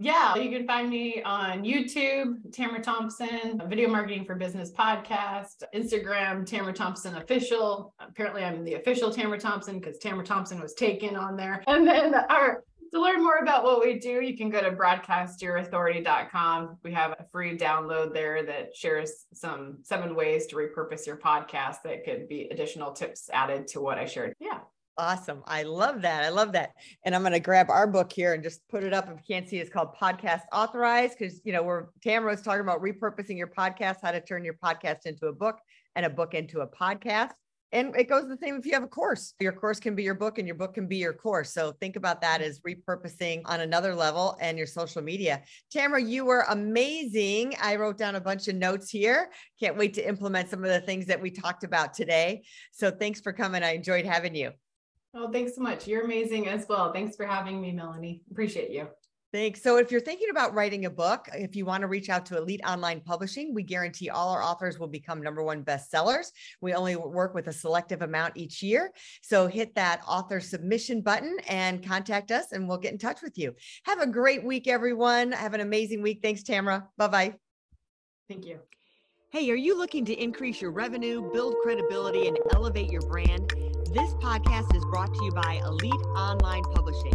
Yeah, 0.02 0.34
you 0.36 0.50
can 0.50 0.66
find 0.66 0.88
me 0.88 1.22
on 1.26 1.62
YouTube, 1.62 2.50
Tamara 2.54 2.80
Thompson, 2.80 3.60
Video 3.66 3.86
Marketing 3.86 4.24
for 4.24 4.34
Business 4.34 4.72
podcast, 4.72 5.62
Instagram, 5.74 6.46
Tamara 6.46 6.72
Thompson 6.72 7.16
Official. 7.16 7.92
Apparently, 8.00 8.42
I'm 8.42 8.64
the 8.64 8.76
official 8.76 9.12
Tamara 9.12 9.38
Thompson 9.38 9.78
because 9.78 9.98
Tamara 9.98 10.24
Thompson 10.24 10.58
was 10.58 10.72
taken 10.72 11.16
on 11.16 11.36
there. 11.36 11.62
And 11.66 11.86
then 11.86 12.14
our 12.14 12.64
to 12.92 13.00
learn 13.00 13.22
more 13.22 13.38
about 13.38 13.64
what 13.64 13.82
we 13.84 13.98
do, 13.98 14.20
you 14.20 14.36
can 14.36 14.50
go 14.50 14.60
to 14.60 14.70
broadcastyourauthority.com. 14.72 16.78
We 16.82 16.92
have 16.92 17.12
a 17.12 17.24
free 17.30 17.56
download 17.56 18.12
there 18.12 18.44
that 18.44 18.76
shares 18.76 19.26
some 19.32 19.78
seven 19.82 20.14
ways 20.14 20.46
to 20.48 20.56
repurpose 20.56 21.06
your 21.06 21.16
podcast 21.16 21.76
that 21.84 22.04
could 22.04 22.28
be 22.28 22.48
additional 22.50 22.92
tips 22.92 23.30
added 23.32 23.66
to 23.68 23.80
what 23.80 23.96
I 23.98 24.04
shared. 24.06 24.34
Yeah. 24.40 24.58
Awesome. 24.98 25.42
I 25.46 25.62
love 25.62 26.02
that. 26.02 26.24
I 26.24 26.28
love 26.28 26.52
that. 26.52 26.72
And 27.04 27.14
I'm 27.14 27.22
going 27.22 27.32
to 27.32 27.40
grab 27.40 27.70
our 27.70 27.86
book 27.86 28.12
here 28.12 28.34
and 28.34 28.42
just 28.42 28.68
put 28.68 28.84
it 28.84 28.92
up. 28.92 29.08
If 29.08 29.16
you 29.16 29.34
can't 29.34 29.48
see, 29.48 29.56
it's 29.58 29.70
called 29.70 29.96
Podcast 29.96 30.42
Authorized 30.52 31.16
because, 31.18 31.40
you 31.44 31.54
know, 31.54 31.62
we're 31.62 31.86
Tamara 32.02 32.32
was 32.32 32.42
talking 32.42 32.60
about 32.60 32.82
repurposing 32.82 33.38
your 33.38 33.46
podcast, 33.46 33.96
how 34.02 34.10
to 34.10 34.20
turn 34.20 34.44
your 34.44 34.58
podcast 34.62 35.06
into 35.06 35.28
a 35.28 35.32
book 35.32 35.58
and 35.96 36.04
a 36.04 36.10
book 36.10 36.34
into 36.34 36.60
a 36.60 36.66
podcast. 36.66 37.30
And 37.72 37.94
it 37.96 38.08
goes 38.08 38.28
the 38.28 38.36
same 38.36 38.56
if 38.56 38.66
you 38.66 38.72
have 38.72 38.82
a 38.82 38.88
course. 38.88 39.34
Your 39.38 39.52
course 39.52 39.78
can 39.78 39.94
be 39.94 40.02
your 40.02 40.14
book 40.14 40.38
and 40.38 40.46
your 40.46 40.56
book 40.56 40.74
can 40.74 40.88
be 40.88 40.96
your 40.96 41.12
course. 41.12 41.52
So 41.52 41.72
think 41.72 41.96
about 41.96 42.20
that 42.22 42.40
as 42.40 42.60
repurposing 42.60 43.42
on 43.44 43.60
another 43.60 43.94
level 43.94 44.36
and 44.40 44.58
your 44.58 44.66
social 44.66 45.02
media. 45.02 45.42
Tamara, 45.70 46.02
you 46.02 46.24
were 46.24 46.44
amazing. 46.48 47.54
I 47.62 47.76
wrote 47.76 47.96
down 47.96 48.16
a 48.16 48.20
bunch 48.20 48.48
of 48.48 48.56
notes 48.56 48.90
here. 48.90 49.30
Can't 49.60 49.76
wait 49.76 49.94
to 49.94 50.08
implement 50.08 50.50
some 50.50 50.64
of 50.64 50.70
the 50.70 50.80
things 50.80 51.06
that 51.06 51.20
we 51.20 51.30
talked 51.30 51.62
about 51.62 51.94
today. 51.94 52.42
So 52.72 52.90
thanks 52.90 53.20
for 53.20 53.32
coming. 53.32 53.62
I 53.62 53.74
enjoyed 53.74 54.04
having 54.04 54.34
you. 54.34 54.50
Oh, 55.14 55.30
thanks 55.30 55.54
so 55.54 55.60
much. 55.60 55.86
You're 55.86 56.04
amazing 56.04 56.48
as 56.48 56.66
well. 56.68 56.92
Thanks 56.92 57.16
for 57.16 57.26
having 57.26 57.60
me, 57.60 57.72
Melanie. 57.72 58.22
Appreciate 58.30 58.70
you. 58.70 58.88
Thanks. 59.32 59.62
So, 59.62 59.76
if 59.76 59.92
you're 59.92 60.00
thinking 60.00 60.30
about 60.30 60.54
writing 60.54 60.86
a 60.86 60.90
book, 60.90 61.28
if 61.32 61.54
you 61.54 61.64
want 61.64 61.82
to 61.82 61.86
reach 61.86 62.08
out 62.08 62.26
to 62.26 62.36
Elite 62.36 62.62
Online 62.66 63.00
Publishing, 63.00 63.54
we 63.54 63.62
guarantee 63.62 64.10
all 64.10 64.30
our 64.30 64.42
authors 64.42 64.80
will 64.80 64.88
become 64.88 65.22
number 65.22 65.44
one 65.44 65.62
bestsellers. 65.62 66.32
We 66.60 66.74
only 66.74 66.96
work 66.96 67.32
with 67.32 67.46
a 67.46 67.52
selective 67.52 68.02
amount 68.02 68.36
each 68.36 68.60
year. 68.60 68.90
So, 69.22 69.46
hit 69.46 69.76
that 69.76 70.02
author 70.06 70.40
submission 70.40 71.00
button 71.02 71.36
and 71.48 71.86
contact 71.86 72.32
us, 72.32 72.50
and 72.50 72.66
we'll 72.66 72.78
get 72.78 72.92
in 72.92 72.98
touch 72.98 73.22
with 73.22 73.38
you. 73.38 73.54
Have 73.84 74.00
a 74.00 74.06
great 74.06 74.44
week, 74.44 74.66
everyone. 74.66 75.30
Have 75.30 75.54
an 75.54 75.60
amazing 75.60 76.02
week. 76.02 76.20
Thanks, 76.22 76.42
Tamara. 76.42 76.88
Bye 76.98 77.08
bye. 77.08 77.34
Thank 78.28 78.46
you. 78.46 78.58
Hey, 79.30 79.48
are 79.52 79.56
you 79.56 79.78
looking 79.78 80.04
to 80.06 80.12
increase 80.12 80.60
your 80.60 80.72
revenue, 80.72 81.30
build 81.32 81.54
credibility, 81.62 82.26
and 82.26 82.36
elevate 82.52 82.90
your 82.90 83.02
brand? 83.02 83.48
This 83.94 84.12
podcast 84.14 84.74
is 84.74 84.84
brought 84.86 85.14
to 85.14 85.24
you 85.24 85.30
by 85.30 85.60
Elite 85.64 85.92
Online 86.16 86.64
Publishing 86.74 87.14